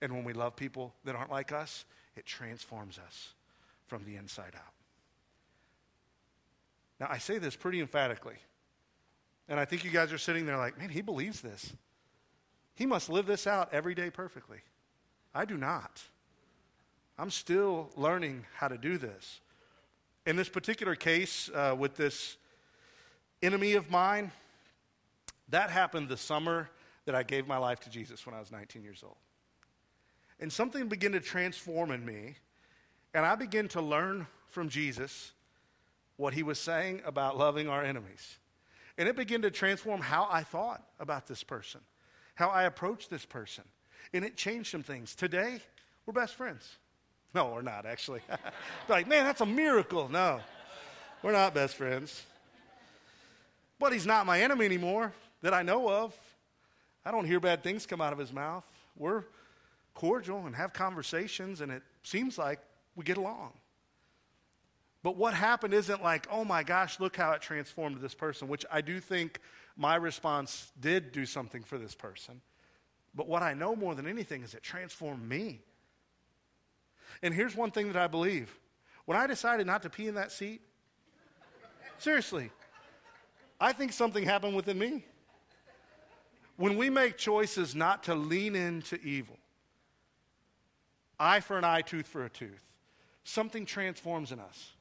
And 0.00 0.12
when 0.14 0.24
we 0.24 0.32
love 0.32 0.56
people 0.56 0.94
that 1.04 1.14
aren't 1.14 1.30
like 1.30 1.52
us, 1.52 1.84
it 2.16 2.24
transforms 2.24 2.98
us 2.98 3.34
from 3.86 4.04
the 4.04 4.16
inside 4.16 4.54
out. 4.56 4.72
Now, 7.02 7.08
I 7.10 7.18
say 7.18 7.38
this 7.38 7.56
pretty 7.56 7.80
emphatically. 7.80 8.36
And 9.48 9.58
I 9.58 9.64
think 9.64 9.84
you 9.84 9.90
guys 9.90 10.12
are 10.12 10.18
sitting 10.18 10.46
there 10.46 10.56
like, 10.56 10.78
man, 10.78 10.88
he 10.88 11.02
believes 11.02 11.40
this. 11.40 11.72
He 12.76 12.86
must 12.86 13.08
live 13.08 13.26
this 13.26 13.44
out 13.44 13.70
every 13.72 13.96
day 13.96 14.08
perfectly. 14.08 14.58
I 15.34 15.44
do 15.44 15.56
not. 15.56 16.00
I'm 17.18 17.30
still 17.30 17.90
learning 17.96 18.46
how 18.54 18.68
to 18.68 18.78
do 18.78 18.98
this. 18.98 19.40
In 20.26 20.36
this 20.36 20.48
particular 20.48 20.94
case, 20.94 21.50
uh, 21.52 21.74
with 21.76 21.96
this 21.96 22.36
enemy 23.42 23.72
of 23.72 23.90
mine, 23.90 24.30
that 25.48 25.70
happened 25.70 26.08
the 26.08 26.16
summer 26.16 26.70
that 27.06 27.16
I 27.16 27.24
gave 27.24 27.48
my 27.48 27.58
life 27.58 27.80
to 27.80 27.90
Jesus 27.90 28.24
when 28.24 28.34
I 28.36 28.38
was 28.38 28.52
19 28.52 28.84
years 28.84 29.02
old. 29.02 29.16
And 30.38 30.52
something 30.52 30.86
began 30.86 31.10
to 31.12 31.20
transform 31.20 31.90
in 31.90 32.06
me, 32.06 32.36
and 33.12 33.26
I 33.26 33.34
began 33.34 33.66
to 33.70 33.80
learn 33.82 34.28
from 34.50 34.68
Jesus 34.68 35.32
what 36.22 36.34
he 36.34 36.42
was 36.42 36.58
saying 36.58 37.02
about 37.04 37.36
loving 37.36 37.68
our 37.68 37.84
enemies. 37.84 38.38
And 38.96 39.08
it 39.08 39.16
began 39.16 39.42
to 39.42 39.50
transform 39.50 40.00
how 40.00 40.28
I 40.30 40.42
thought 40.42 40.82
about 40.98 41.26
this 41.26 41.42
person 41.42 41.80
how 42.34 42.48
I 42.48 42.64
approached 42.64 43.10
this 43.10 43.24
person. 43.24 43.64
And 44.12 44.24
it 44.24 44.36
changed 44.36 44.70
some 44.70 44.82
things. 44.82 45.14
Today, 45.14 45.60
we're 46.06 46.12
best 46.12 46.34
friends. 46.34 46.76
No, 47.34 47.52
we're 47.54 47.62
not, 47.62 47.86
actually. 47.86 48.20
like, 48.88 49.06
man, 49.06 49.24
that's 49.24 49.40
a 49.40 49.46
miracle. 49.46 50.08
No, 50.08 50.40
we're 51.22 51.32
not 51.32 51.54
best 51.54 51.76
friends. 51.76 52.24
But 53.78 53.92
he's 53.92 54.06
not 54.06 54.26
my 54.26 54.40
enemy 54.40 54.64
anymore 54.64 55.12
that 55.42 55.54
I 55.54 55.62
know 55.62 55.90
of. 55.90 56.14
I 57.04 57.10
don't 57.10 57.26
hear 57.26 57.40
bad 57.40 57.62
things 57.62 57.86
come 57.86 58.00
out 58.00 58.12
of 58.12 58.18
his 58.18 58.32
mouth. 58.32 58.64
We're 58.96 59.24
cordial 59.94 60.46
and 60.46 60.54
have 60.54 60.72
conversations, 60.72 61.60
and 61.60 61.72
it 61.72 61.82
seems 62.02 62.38
like 62.38 62.60
we 62.96 63.04
get 63.04 63.16
along. 63.16 63.52
But 65.02 65.16
what 65.16 65.34
happened 65.34 65.74
isn't 65.74 66.02
like, 66.02 66.26
oh 66.30 66.44
my 66.44 66.62
gosh, 66.62 67.00
look 67.00 67.16
how 67.16 67.32
it 67.32 67.42
transformed 67.42 68.00
this 68.00 68.14
person, 68.14 68.48
which 68.48 68.64
I 68.70 68.80
do 68.80 69.00
think 69.00 69.40
my 69.76 69.96
response 69.96 70.70
did 70.80 71.12
do 71.12 71.26
something 71.26 71.62
for 71.62 71.76
this 71.76 71.94
person. 71.94 72.40
But 73.14 73.28
what 73.28 73.42
I 73.42 73.54
know 73.54 73.74
more 73.74 73.94
than 73.94 74.06
anything 74.06 74.42
is 74.42 74.54
it 74.54 74.62
transformed 74.62 75.28
me. 75.28 75.60
And 77.22 77.34
here's 77.34 77.56
one 77.56 77.70
thing 77.70 77.88
that 77.88 77.96
I 77.96 78.06
believe 78.06 78.58
when 79.04 79.18
I 79.18 79.26
decided 79.26 79.66
not 79.66 79.82
to 79.82 79.90
pee 79.90 80.06
in 80.06 80.14
that 80.14 80.30
seat, 80.30 80.60
seriously, 81.98 82.50
I 83.60 83.72
think 83.72 83.92
something 83.92 84.24
happened 84.24 84.54
within 84.54 84.78
me. 84.78 85.04
When 86.56 86.76
we 86.76 86.90
make 86.90 87.16
choices 87.16 87.74
not 87.74 88.04
to 88.04 88.14
lean 88.14 88.54
into 88.54 88.96
evil, 89.00 89.38
eye 91.18 91.40
for 91.40 91.58
an 91.58 91.64
eye, 91.64 91.80
tooth 91.80 92.06
for 92.06 92.24
a 92.24 92.30
tooth, 92.30 92.62
something 93.24 93.66
transforms 93.66 94.30
in 94.30 94.38
us. 94.38 94.72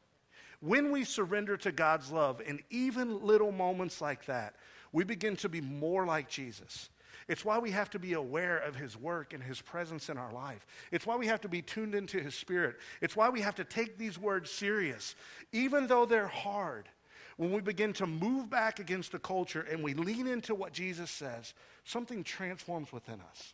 When 0.62 0.92
we 0.92 1.04
surrender 1.04 1.58
to 1.58 1.72
God's 1.72 2.12
love 2.12 2.40
in 2.42 2.62
even 2.70 3.26
little 3.26 3.52
moments 3.52 4.00
like 4.00 4.26
that, 4.26 4.56
we 4.92 5.04
begin 5.04 5.36
to 5.38 5.50
be 5.50 5.60
more 5.60 6.06
like 6.06 6.30
Jesus. 6.30 6.90
It's 7.28 7.46
why 7.46 7.60
we 7.60 7.72
have 7.72 7.90
to 7.92 8.00
be 8.00 8.14
aware 8.14 8.58
of 8.58 8.76
his 8.76 8.98
work 8.98 9.34
and 9.34 9.42
his 9.42 9.62
presence 9.62 10.10
in 10.10 10.18
our 10.18 10.32
life. 10.32 10.66
It's 10.92 11.06
why 11.06 11.16
we 11.16 11.28
have 11.28 11.42
to 11.42 11.50
be 11.50 11.62
tuned 11.62 11.96
into 11.96 12.20
his 12.20 12.36
spirit. 12.36 12.76
It's 13.02 13.16
why 13.16 13.30
we 13.30 13.42
have 13.42 13.56
to 13.56 13.64
take 13.64 13.98
these 13.98 14.20
words 14.20 14.52
serious, 14.52 15.16
even 15.52 15.88
though 15.88 16.06
they're 16.06 16.28
hard. 16.28 16.90
When 17.38 17.52
we 17.52 17.62
begin 17.62 17.94
to 17.94 18.06
move 18.06 18.50
back 18.50 18.80
against 18.80 19.12
the 19.12 19.20
culture 19.20 19.62
and 19.62 19.84
we 19.84 19.94
lean 19.94 20.28
into 20.28 20.54
what 20.54 20.74
Jesus 20.74 21.10
says, 21.10 21.54
something 21.86 22.24
transforms 22.24 22.92
within 22.92 23.20
us. 23.32 23.54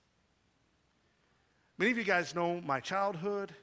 Many 1.77 1.91
of 1.91 1.97
you 1.97 2.03
guys 2.03 2.35
know 2.35 2.59
my 2.61 2.79
childhood 2.79 3.53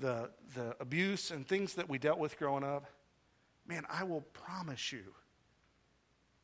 the, 0.00 0.30
the 0.54 0.74
abuse 0.80 1.30
and 1.30 1.46
things 1.46 1.74
that 1.74 1.88
we 1.88 1.98
dealt 1.98 2.18
with 2.18 2.38
growing 2.38 2.64
up, 2.64 2.86
man, 3.66 3.84
I 3.90 4.04
will 4.04 4.22
promise 4.32 4.92
you 4.92 5.04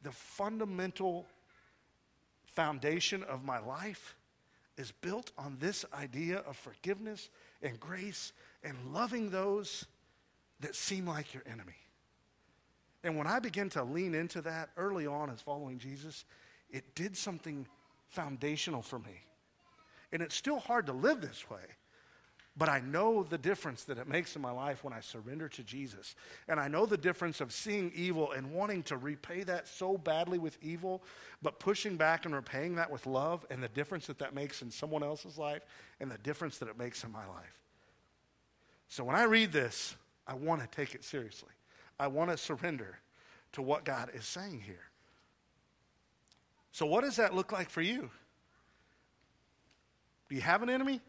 the 0.03 0.13
fundamental 0.13 1.27
foundation 2.45 3.25
of 3.25 3.45
my 3.45 3.59
life 3.59 4.15
is 4.77 4.93
built 4.93 5.33
on 5.39 5.57
this 5.59 5.85
idea 5.95 6.39
of 6.47 6.57
forgiveness 6.57 7.31
and 7.63 7.81
grace 7.81 8.33
and 8.63 8.77
loving 8.93 9.31
those 9.31 9.87
that 10.61 10.75
seem 10.75 11.07
like 11.07 11.35
your 11.35 11.43
enemy. 11.51 11.77
And 13.03 13.17
when 13.17 13.27
I 13.27 13.39
began 13.39 13.69
to 13.71 13.85
lean 13.85 14.15
into 14.15 14.43
that 14.43 14.71
early 14.77 15.07
on 15.07 15.31
as 15.31 15.41
following 15.41 15.79
Jesus, 15.79 16.25
it 16.71 16.95
did 16.95 17.17
something 17.17 17.67
foundational 18.09 18.83
for 18.83 18.99
me. 18.99 19.23
And 20.13 20.23
it's 20.23 20.35
still 20.35 20.59
hard 20.59 20.87
to 20.87 20.93
live 20.93 21.21
this 21.21 21.49
way. 21.51 21.61
But 22.59 22.71
I 22.71 22.81
know 22.81 23.23
the 23.23 23.37
difference 23.37 23.85
that 23.85 23.99
it 23.99 24.09
makes 24.09 24.35
in 24.35 24.41
my 24.41 24.51
life 24.51 24.83
when 24.83 24.95
I 24.95 25.01
surrender 25.01 25.47
to 25.49 25.63
Jesus. 25.63 26.15
And 26.49 26.59
I 26.59 26.69
know 26.69 26.87
the 26.87 26.97
difference 26.97 27.43
of 27.43 27.53
seeing 27.53 27.93
evil 27.95 28.33
and 28.33 28.53
wanting 28.53 28.83
to 28.85 28.97
repay 28.97 29.43
that 29.43 29.69
so 29.69 29.99
badly 29.99 30.39
with 30.39 30.57
evil, 30.63 31.03
but 31.43 31.61
pushing 31.61 31.97
back 31.97 32.25
and 32.25 32.35
repaying 32.35 32.77
that 32.77 32.91
with 32.91 33.07
love, 33.07 33.45
and 33.51 33.63
the 33.63 33.69
difference 33.69 34.07
that 34.07 34.19
that 34.21 34.35
makes 34.35 34.63
in 34.63 34.71
someone 34.71 35.03
else's 35.03 35.37
life, 35.37 35.63
and 36.01 36.11
the 36.11 36.19
difference 36.19 36.57
that 36.59 36.69
it 36.69 36.79
makes 36.79 37.05
in 37.05 37.13
my 37.13 37.27
life. 37.27 37.61
So 38.89 39.05
when 39.05 39.17
I 39.17 39.25
read 39.25 39.53
this, 39.53 39.95
I 40.27 40.35
want 40.35 40.63
to 40.63 40.69
take 40.69 40.95
it 40.95 41.05
seriously. 41.05 41.51
I 41.99 42.07
want 42.07 42.31
to 42.31 42.37
surrender 42.37 42.99
to 43.53 43.63
what 43.63 43.85
God 43.85 44.11
is 44.15 44.25
saying 44.25 44.63
here. 44.65 44.91
So, 46.73 46.85
what 46.85 47.05
does 47.05 47.17
that 47.17 47.35
look 47.35 47.53
like 47.53 47.71
for 47.71 47.81
you? 47.81 48.11
Do 50.29 50.35
you 50.35 50.43
have 50.43 50.63
an 50.63 50.69
enemy? 50.69 51.01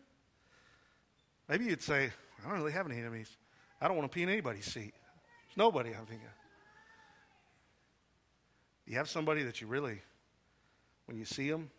Maybe 1.49 1.65
you'd 1.65 1.81
say, 1.81 2.11
I 2.43 2.49
don't 2.49 2.57
really 2.57 2.71
have 2.71 2.85
any 2.85 2.99
enemies. 2.99 3.37
I 3.81 3.87
don't 3.87 3.97
want 3.97 4.11
to 4.11 4.15
pee 4.15 4.23
in 4.23 4.29
anybody's 4.29 4.65
seat. 4.65 4.93
There's 5.47 5.57
nobody 5.57 5.89
I'm 5.89 6.05
thinking. 6.05 6.27
You 8.85 8.97
have 8.97 9.09
somebody 9.09 9.43
that 9.43 9.59
you 9.61 9.67
really, 9.67 10.01
when 11.05 11.17
you 11.17 11.25
see 11.25 11.49
them, 11.49 11.69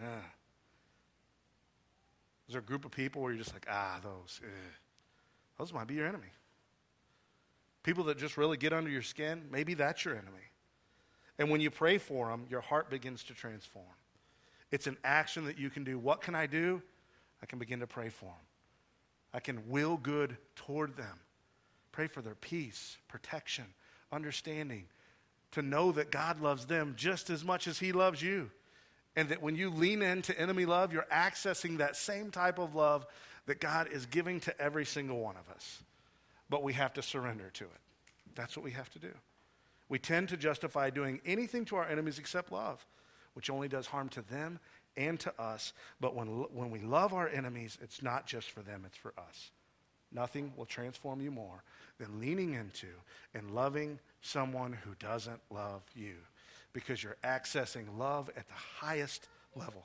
yeah. 0.00 0.20
Is 2.48 2.54
there 2.54 2.60
a 2.60 2.64
group 2.64 2.84
of 2.84 2.90
people 2.90 3.22
where 3.22 3.32
you're 3.32 3.42
just 3.42 3.52
like, 3.52 3.66
ah, 3.70 3.98
those, 4.02 4.40
eh. 4.44 4.48
those 5.58 5.72
might 5.72 5.86
be 5.86 5.94
your 5.94 6.06
enemy. 6.06 6.28
People 7.82 8.04
that 8.04 8.18
just 8.18 8.36
really 8.36 8.56
get 8.56 8.72
under 8.72 8.90
your 8.90 9.02
skin, 9.02 9.42
maybe 9.50 9.74
that's 9.74 10.04
your 10.04 10.14
enemy. 10.14 10.50
And 11.38 11.50
when 11.50 11.60
you 11.60 11.70
pray 11.70 11.98
for 11.98 12.28
them, 12.28 12.46
your 12.48 12.60
heart 12.60 12.90
begins 12.90 13.24
to 13.24 13.34
transform. 13.34 13.86
It's 14.70 14.86
an 14.86 14.96
action 15.04 15.44
that 15.46 15.58
you 15.58 15.70
can 15.70 15.82
do. 15.82 15.98
What 15.98 16.20
can 16.20 16.34
I 16.34 16.46
do? 16.46 16.82
I 17.42 17.46
can 17.46 17.58
begin 17.58 17.80
to 17.80 17.86
pray 17.86 18.08
for 18.08 18.26
them. 18.26 18.34
I 19.34 19.40
can 19.40 19.68
will 19.68 19.96
good 19.96 20.36
toward 20.56 20.96
them. 20.96 21.20
Pray 21.90 22.06
for 22.06 22.22
their 22.22 22.34
peace, 22.34 22.96
protection, 23.08 23.66
understanding, 24.10 24.84
to 25.52 25.62
know 25.62 25.92
that 25.92 26.10
God 26.10 26.40
loves 26.40 26.66
them 26.66 26.94
just 26.96 27.30
as 27.30 27.44
much 27.44 27.66
as 27.66 27.78
He 27.78 27.92
loves 27.92 28.22
you. 28.22 28.50
And 29.14 29.28
that 29.28 29.42
when 29.42 29.56
you 29.56 29.68
lean 29.68 30.00
into 30.00 30.38
enemy 30.40 30.64
love, 30.64 30.92
you're 30.92 31.06
accessing 31.12 31.78
that 31.78 31.96
same 31.96 32.30
type 32.30 32.58
of 32.58 32.74
love 32.74 33.06
that 33.46 33.60
God 33.60 33.88
is 33.92 34.06
giving 34.06 34.40
to 34.40 34.60
every 34.60 34.86
single 34.86 35.20
one 35.20 35.36
of 35.36 35.54
us. 35.54 35.82
But 36.48 36.62
we 36.62 36.72
have 36.74 36.94
to 36.94 37.02
surrender 37.02 37.50
to 37.54 37.64
it. 37.64 37.80
That's 38.34 38.56
what 38.56 38.64
we 38.64 38.70
have 38.70 38.90
to 38.90 38.98
do. 38.98 39.12
We 39.88 39.98
tend 39.98 40.30
to 40.30 40.38
justify 40.38 40.88
doing 40.88 41.20
anything 41.26 41.66
to 41.66 41.76
our 41.76 41.86
enemies 41.86 42.18
except 42.18 42.50
love, 42.52 42.86
which 43.34 43.50
only 43.50 43.68
does 43.68 43.86
harm 43.86 44.08
to 44.10 44.22
them 44.22 44.58
and 44.96 45.18
to 45.20 45.40
us. 45.40 45.72
But 46.00 46.14
when, 46.14 46.26
when 46.52 46.70
we 46.70 46.80
love 46.80 47.14
our 47.14 47.28
enemies, 47.28 47.78
it's 47.82 48.02
not 48.02 48.26
just 48.26 48.50
for 48.50 48.60
them, 48.60 48.84
it's 48.86 48.96
for 48.96 49.12
us. 49.18 49.50
Nothing 50.12 50.52
will 50.56 50.66
transform 50.66 51.20
you 51.20 51.30
more 51.30 51.62
than 51.98 52.20
leaning 52.20 52.54
into 52.54 52.88
and 53.34 53.50
loving 53.50 53.98
someone 54.20 54.72
who 54.72 54.94
doesn't 54.98 55.40
love 55.50 55.82
you 55.94 56.14
because 56.72 57.02
you're 57.02 57.16
accessing 57.24 57.98
love 57.98 58.30
at 58.36 58.46
the 58.46 58.54
highest 58.54 59.28
level. 59.54 59.84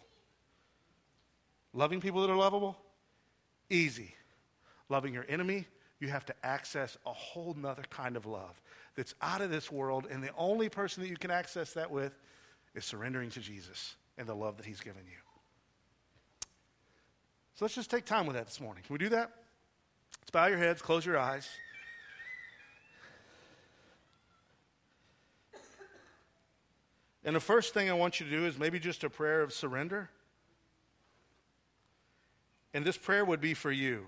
Loving 1.74 2.02
people 2.02 2.22
that 2.22 2.30
are 2.30 2.38
lovable, 2.38 2.78
easy. 3.70 4.16
Loving 4.90 5.14
your 5.14 5.26
enemy, 5.28 5.66
you 6.00 6.08
have 6.08 6.26
to 6.26 6.36
access 6.44 6.98
a 7.06 7.12
whole 7.12 7.56
nother 7.60 7.84
kind 7.90 8.16
of 8.16 8.26
love 8.26 8.62
that's 8.96 9.14
out 9.22 9.42
of 9.42 9.52
this 9.52 9.72
world, 9.72 10.08
and 10.10 10.24
the 10.24 10.32
only 10.38 10.70
person 10.70 11.04
that 11.04 11.10
you 11.10 11.18
can 11.18 11.30
access 11.30 11.74
that 11.74 11.92
with 11.92 12.18
is 12.74 12.84
surrendering 12.84 13.30
to 13.32 13.40
Jesus 13.40 13.96
and 14.18 14.28
the 14.28 14.36
love 14.36 14.58
that 14.58 14.66
He's 14.66 14.80
given 14.80 15.04
you. 15.06 15.18
So 17.56 17.66
let's 17.66 17.76
just 17.76 17.90
take 17.90 18.06
time 18.06 18.28
with 18.28 18.36
that 18.36 18.46
this 18.46 18.62
morning. 18.62 18.84
Can 18.86 18.94
we 18.94 19.00
do 19.00 19.10
that? 19.10 19.32
Let's 20.22 20.32
bow 20.32 20.46
your 20.48 20.58
heads, 20.60 20.82
close 20.82 21.06
your 21.06 21.18
eyes. 21.18 21.48
And 27.24 27.36
the 27.36 27.42
first 27.42 27.74
thing 27.74 27.90
I 27.90 27.94
want 27.94 28.20
you 28.20 28.26
to 28.26 28.32
do 28.32 28.46
is 28.46 28.58
maybe 28.58 28.80
just 28.80 29.04
a 29.04 29.10
prayer 29.10 29.42
of 29.42 29.52
surrender. 29.52 30.10
And 32.74 32.86
this 32.86 32.96
prayer 32.96 33.26
would 33.26 33.42
be 33.42 33.54
for 33.54 33.72
you. 33.72 34.06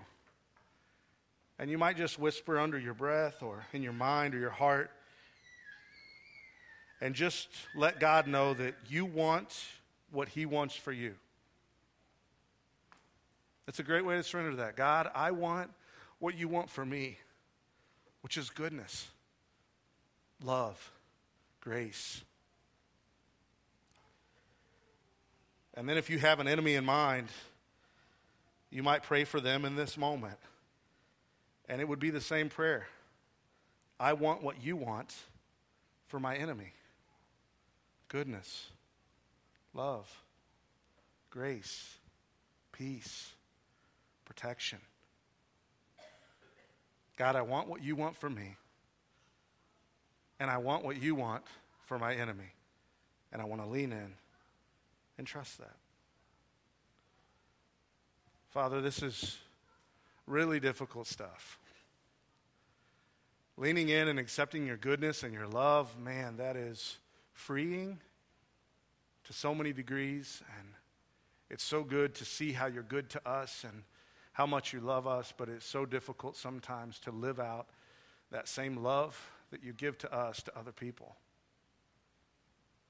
And 1.57 1.69
you 1.69 1.77
might 1.77 1.97
just 1.97 2.17
whisper 2.17 2.57
under 2.59 2.79
your 2.79 2.93
breath 2.93 3.43
or 3.43 3.65
in 3.73 3.83
your 3.83 3.93
mind 3.93 4.35
or 4.35 4.39
your 4.39 4.51
heart. 4.51 4.91
And 7.01 7.15
just 7.15 7.49
let 7.75 7.99
God 7.99 8.27
know 8.27 8.53
that 8.53 8.75
you 8.87 9.05
want 9.05 9.53
what 10.11 10.29
He 10.29 10.45
wants 10.45 10.75
for 10.75 10.91
you. 10.91 11.15
That's 13.65 13.79
a 13.79 13.83
great 13.83 14.05
way 14.05 14.15
to 14.15 14.23
surrender 14.23 14.51
to 14.51 14.57
that. 14.57 14.75
God, 14.75 15.09
I 15.13 15.31
want 15.31 15.69
what 16.19 16.37
you 16.37 16.47
want 16.47 16.69
for 16.69 16.85
me, 16.85 17.17
which 18.21 18.37
is 18.37 18.49
goodness, 18.49 19.07
love, 20.43 20.91
grace. 21.61 22.21
And 25.75 25.87
then 25.87 25.97
if 25.97 26.09
you 26.09 26.19
have 26.19 26.39
an 26.39 26.47
enemy 26.47 26.75
in 26.75 26.83
mind, 26.83 27.27
you 28.69 28.83
might 28.83 29.03
pray 29.03 29.23
for 29.23 29.39
them 29.39 29.65
in 29.65 29.75
this 29.75 29.97
moment. 29.97 30.37
And 31.69 31.79
it 31.79 31.87
would 31.87 31.99
be 31.99 32.09
the 32.09 32.21
same 32.21 32.49
prayer 32.49 32.87
I 33.99 34.13
want 34.13 34.41
what 34.41 34.63
you 34.63 34.75
want 34.75 35.15
for 36.07 36.19
my 36.19 36.35
enemy 36.35 36.73
goodness, 38.09 38.71
love, 39.73 40.09
grace, 41.29 41.97
peace, 42.71 43.33
protection. 44.25 44.79
God, 47.17 47.35
I 47.35 47.41
want 47.41 47.67
what 47.67 47.83
you 47.83 47.95
want 47.95 48.15
for 48.15 48.29
me, 48.29 48.55
and 50.39 50.49
I 50.49 50.57
want 50.57 50.85
what 50.85 51.01
you 51.01 51.15
want 51.15 51.43
for 51.85 51.99
my 51.99 52.13
enemy, 52.13 52.53
and 53.31 53.41
I 53.41 53.45
want 53.45 53.61
to 53.61 53.67
lean 53.67 53.91
in 53.91 54.13
and 55.17 55.27
trust 55.27 55.57
that. 55.57 55.75
Father, 58.49 58.81
this 58.81 59.03
is 59.03 59.37
really 60.25 60.59
difficult 60.59 61.07
stuff. 61.07 61.59
Leaning 63.57 63.89
in 63.89 64.07
and 64.07 64.17
accepting 64.17 64.65
your 64.65 64.77
goodness 64.77 65.21
and 65.23 65.33
your 65.33 65.47
love, 65.47 65.99
man, 65.99 66.37
that 66.37 66.55
is 66.55 66.97
freeing 67.33 67.99
to 69.29 69.33
so 69.33 69.53
many 69.53 69.71
degrees. 69.71 70.41
And 70.59 70.69
it's 71.51 71.63
so 71.63 71.83
good 71.83 72.15
to 72.15 72.25
see 72.25 72.51
how 72.51 72.65
you're 72.65 72.81
good 72.81 73.11
to 73.11 73.29
us 73.29 73.63
and 73.63 73.83
how 74.33 74.47
much 74.47 74.73
you 74.73 74.79
love 74.79 75.05
us, 75.05 75.31
but 75.37 75.49
it's 75.49 75.65
so 75.65 75.85
difficult 75.85 76.35
sometimes 76.35 76.97
to 76.99 77.11
live 77.11 77.39
out 77.39 77.67
that 78.31 78.47
same 78.47 78.77
love 78.77 79.19
that 79.51 79.63
you 79.63 79.71
give 79.71 79.99
to 79.99 80.11
us 80.11 80.41
to 80.43 80.57
other 80.57 80.71
people. 80.71 81.15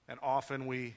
And 0.07 0.17
often 0.23 0.65
we 0.65 0.95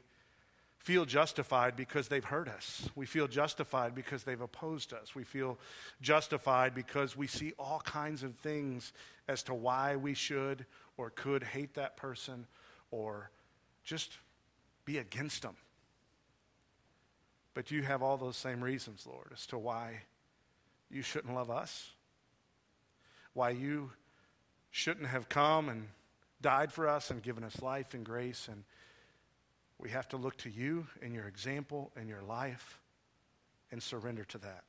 feel 0.79 1.05
justified 1.05 1.75
because 1.75 2.07
they've 2.07 2.25
hurt 2.25 2.49
us. 2.49 2.89
We 2.95 3.07
feel 3.07 3.27
justified 3.27 3.97
because 3.97 4.23
they've 4.23 4.41
opposed 4.41 4.93
us. 4.93 5.15
We 5.15 5.25
feel 5.25 5.59
justified 6.01 6.73
because 6.73 7.17
we 7.17 7.27
see 7.27 7.53
all 7.59 7.81
kinds 7.85 8.23
of 8.23 8.37
things 8.37 8.93
as 9.27 9.43
to 9.45 9.55
why 9.55 9.97
we 9.97 10.15
should 10.15 10.67
or 10.97 11.11
could 11.11 11.43
hate 11.43 11.75
that 11.75 11.97
person 11.97 12.47
or 12.93 13.31
just 13.85 14.13
be 14.85 14.99
against 14.99 15.43
them. 15.43 15.57
But 17.55 17.71
you 17.71 17.83
have 17.83 18.03
all 18.03 18.17
those 18.17 18.37
same 18.37 18.63
reasons, 18.63 19.07
Lord, 19.07 19.31
as 19.33 19.47
to 19.47 19.59
why 19.59 20.03
you 20.91 21.03
shouldn't 21.03 21.35
love 21.35 21.51
us, 21.51 21.91
why 23.35 23.51
you 23.51 23.91
shouldn't 24.71 25.09
have 25.09 25.29
come 25.29 25.69
and 25.69 25.89
died 26.41 26.73
for 26.73 26.89
us 26.89 27.11
and 27.11 27.23
given 27.23 27.45
us 27.45 27.63
life 27.63 27.95
and 27.95 28.05
grace 28.05 28.49
and 28.49 28.65
we 29.79 29.91
have 29.91 30.09
to 30.11 30.17
look 30.17 30.37
to 30.39 30.49
you 30.49 30.87
and 31.03 31.13
your 31.13 31.27
example 31.27 31.91
and 31.97 32.09
your 32.09 32.23
life 32.23 32.79
and 33.73 33.83
surrender 33.83 34.25
to 34.27 34.39
that. 34.39 34.63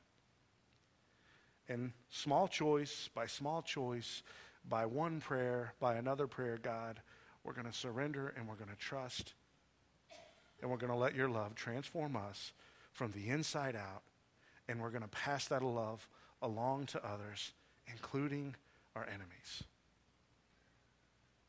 And 1.68 1.92
small 2.10 2.48
choice 2.48 3.08
by 3.14 3.26
small 3.26 3.62
choice, 3.62 4.24
by 4.68 4.86
one 4.86 5.20
prayer, 5.20 5.72
by 5.78 5.94
another 5.94 6.26
prayer, 6.26 6.58
God, 6.60 7.00
we're 7.44 7.52
going 7.52 7.66
to 7.66 7.72
surrender 7.72 8.34
and 8.36 8.48
we're 8.48 8.56
going 8.56 8.70
to 8.70 8.76
trust 8.76 9.34
and 10.60 10.70
we're 10.70 10.76
going 10.76 10.92
to 10.92 10.98
let 10.98 11.14
your 11.14 11.28
love 11.28 11.54
transform 11.54 12.16
us 12.16 12.52
from 12.92 13.12
the 13.12 13.28
inside 13.28 13.76
out 13.76 14.02
and 14.68 14.80
we're 14.80 14.90
going 14.90 15.02
to 15.02 15.08
pass 15.08 15.46
that 15.48 15.62
love 15.62 16.08
along 16.42 16.86
to 16.86 17.04
others, 17.04 17.52
including 17.86 18.54
our 18.96 19.04
enemies. 19.04 19.64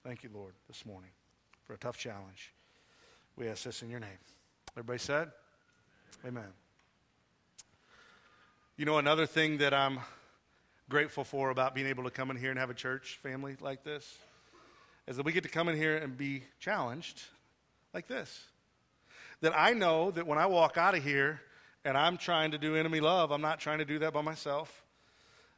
Thank 0.04 0.24
you, 0.24 0.30
Lord, 0.34 0.54
this 0.68 0.86
morning 0.86 1.12
for 1.66 1.74
a 1.74 1.78
tough 1.78 1.98
challenge. 1.98 2.54
We 3.36 3.48
ask 3.48 3.64
this 3.64 3.82
in 3.82 3.90
your 3.90 4.00
name. 4.00 4.10
Everybody 4.74 5.00
said? 5.00 5.32
Amen. 6.26 6.54
You 8.78 8.86
know, 8.86 8.98
another 8.98 9.26
thing 9.26 9.58
that 9.60 9.74
I'm 9.74 10.00
grateful 10.90 11.24
for 11.24 11.50
about 11.50 11.74
being 11.74 11.88
able 11.88 12.04
to 12.04 12.12
come 12.12 12.30
in 12.30 12.38
here 12.38 12.52
and 12.52 12.60
have 12.60 12.70
a 12.70 12.76
church 12.76 13.20
family 13.24 13.56
like 13.60 13.84
this 13.84 14.18
is 15.08 15.18
that 15.18 15.26
we 15.26 15.32
get 15.32 15.44
to 15.44 15.50
come 15.50 15.70
in 15.70 15.76
here 15.76 15.98
and 15.98 16.18
be 16.18 16.44
challenged 16.60 17.22
like 17.94 18.08
this. 18.08 18.44
That 19.42 19.54
I 19.56 19.74
know 19.74 20.12
that 20.12 20.26
when 20.26 20.38
I 20.38 20.46
walk 20.46 20.78
out 20.78 20.96
of 20.96 21.04
here 21.04 21.42
and 21.84 21.98
I'm 21.98 22.18
trying 22.18 22.52
to 22.52 22.58
do 22.58 22.76
enemy 22.76 23.00
love, 23.00 23.32
I'm 23.32 23.42
not 23.42 23.60
trying 23.60 23.80
to 23.80 23.86
do 23.86 24.00
that 24.00 24.14
by 24.14 24.22
myself. 24.22 24.84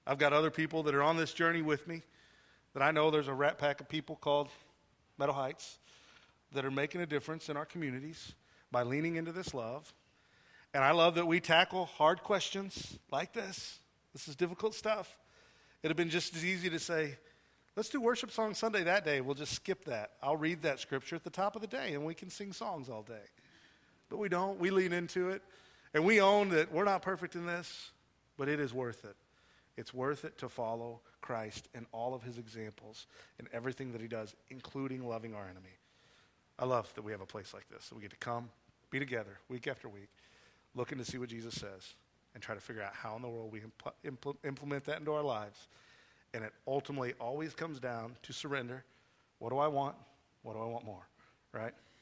I've 0.06 0.18
got 0.18 0.34
other 0.34 0.52
people 0.52 0.84
that 0.84 0.96
are 0.96 1.04
on 1.04 1.18
this 1.18 1.34
journey 1.34 1.62
with 1.62 1.88
me 1.88 2.02
that 2.74 2.82
I 2.82 2.92
know 2.92 3.12
there's 3.12 3.28
a 3.28 3.34
rat 3.34 3.58
pack 3.58 3.82
of 3.82 3.90
people 3.90 4.16
called 4.16 4.50
Meadow 5.18 5.34
Heights 5.34 5.80
that 6.54 6.64
are 6.64 6.72
making 6.72 7.02
a 7.02 7.06
difference 7.06 7.50
in 7.50 7.58
our 7.58 7.66
communities 7.66 8.34
by 8.72 8.84
leaning 8.84 9.16
into 9.16 9.32
this 9.32 9.54
love. 9.54 9.94
And 10.74 10.84
I 10.84 10.92
love 10.92 11.16
that 11.16 11.26
we 11.26 11.40
tackle 11.40 11.86
hard 11.86 12.24
questions 12.24 12.98
like 13.12 13.34
this. 13.34 13.80
This 14.14 14.28
is 14.28 14.36
difficult 14.36 14.76
stuff. 14.76 15.18
It'd 15.82 15.92
have 15.92 15.98
been 15.98 16.10
just 16.10 16.36
as 16.36 16.46
easy 16.46 16.70
to 16.70 16.80
say, 16.80 17.18
let's 17.76 17.90
do 17.90 18.02
worship 18.02 18.32
song 18.32 18.54
Sunday 18.54 18.84
that 18.84 19.06
day. 19.06 19.22
We'll 19.22 19.36
just 19.36 19.54
skip 19.54 19.86
that. 19.86 20.12
I'll 20.22 20.38
read 20.38 20.62
that 20.64 20.80
scripture 20.80 21.16
at 21.16 21.24
the 21.24 21.30
top 21.30 21.56
of 21.56 21.62
the 21.62 21.68
day 21.68 21.94
and 21.94 22.06
we 22.06 22.14
can 22.14 22.30
sing 22.30 22.54
songs 22.54 22.90
all 22.90 23.04
day. 23.04 23.26
But 24.10 24.18
we 24.18 24.30
don't. 24.30 24.60
We 24.60 24.70
lean 24.70 24.94
into 24.94 25.30
it. 25.30 25.42
And 25.94 26.06
we 26.06 26.22
own 26.22 26.50
that 26.50 26.72
we're 26.72 26.84
not 26.84 27.02
perfect 27.02 27.36
in 27.36 27.46
this, 27.46 27.92
but 28.38 28.48
it 28.48 28.60
is 28.60 28.74
worth 28.74 29.04
it. 29.06 29.16
It's 29.78 29.94
worth 29.94 30.26
it 30.26 30.38
to 30.40 30.50
follow 30.50 31.02
Christ 31.22 31.70
and 31.74 31.86
all 31.92 32.14
of 32.14 32.24
his 32.24 32.38
examples 32.38 33.06
and 33.38 33.48
everything 33.54 33.92
that 33.92 34.02
he 34.02 34.08
does, 34.08 34.36
including 34.50 35.08
loving 35.08 35.36
our 35.36 35.44
enemy. 35.44 35.78
I 36.60 36.66
love 36.66 36.92
that 36.96 37.04
we 37.04 37.12
have 37.12 37.22
a 37.22 37.26
place 37.26 37.54
like 37.54 37.70
this. 37.70 37.86
So 37.86 37.96
we 37.96 38.02
get 38.02 38.12
to 38.12 38.18
come, 38.18 38.50
be 38.90 39.00
together 39.00 39.40
week 39.50 39.68
after 39.68 39.88
week, 39.88 40.10
looking 40.74 40.98
to 40.98 41.06
see 41.06 41.18
what 41.18 41.30
Jesus 41.30 41.54
says 41.56 41.96
and 42.34 42.42
try 42.42 42.56
to 42.56 42.62
figure 42.62 42.82
out 42.82 42.94
how 42.94 43.16
in 43.16 43.22
the 43.22 43.30
world 43.30 43.52
we 43.52 43.62
impl- 44.06 44.36
implement 44.44 44.86
that 44.86 45.00
into 45.00 45.14
our 45.14 45.24
lives. 45.24 45.68
And 46.34 46.44
it 46.44 46.54
ultimately 46.68 47.14
always 47.20 47.54
comes 47.54 47.80
down 47.80 48.16
to 48.24 48.34
surrender. 48.34 48.84
What 49.40 49.50
do 49.50 49.58
I 49.58 49.68
want? 49.68 49.96
What 50.44 50.54
do 50.54 50.60
I 50.60 50.66
want 50.66 50.86
more? 50.86 51.08
Right? 51.52 51.74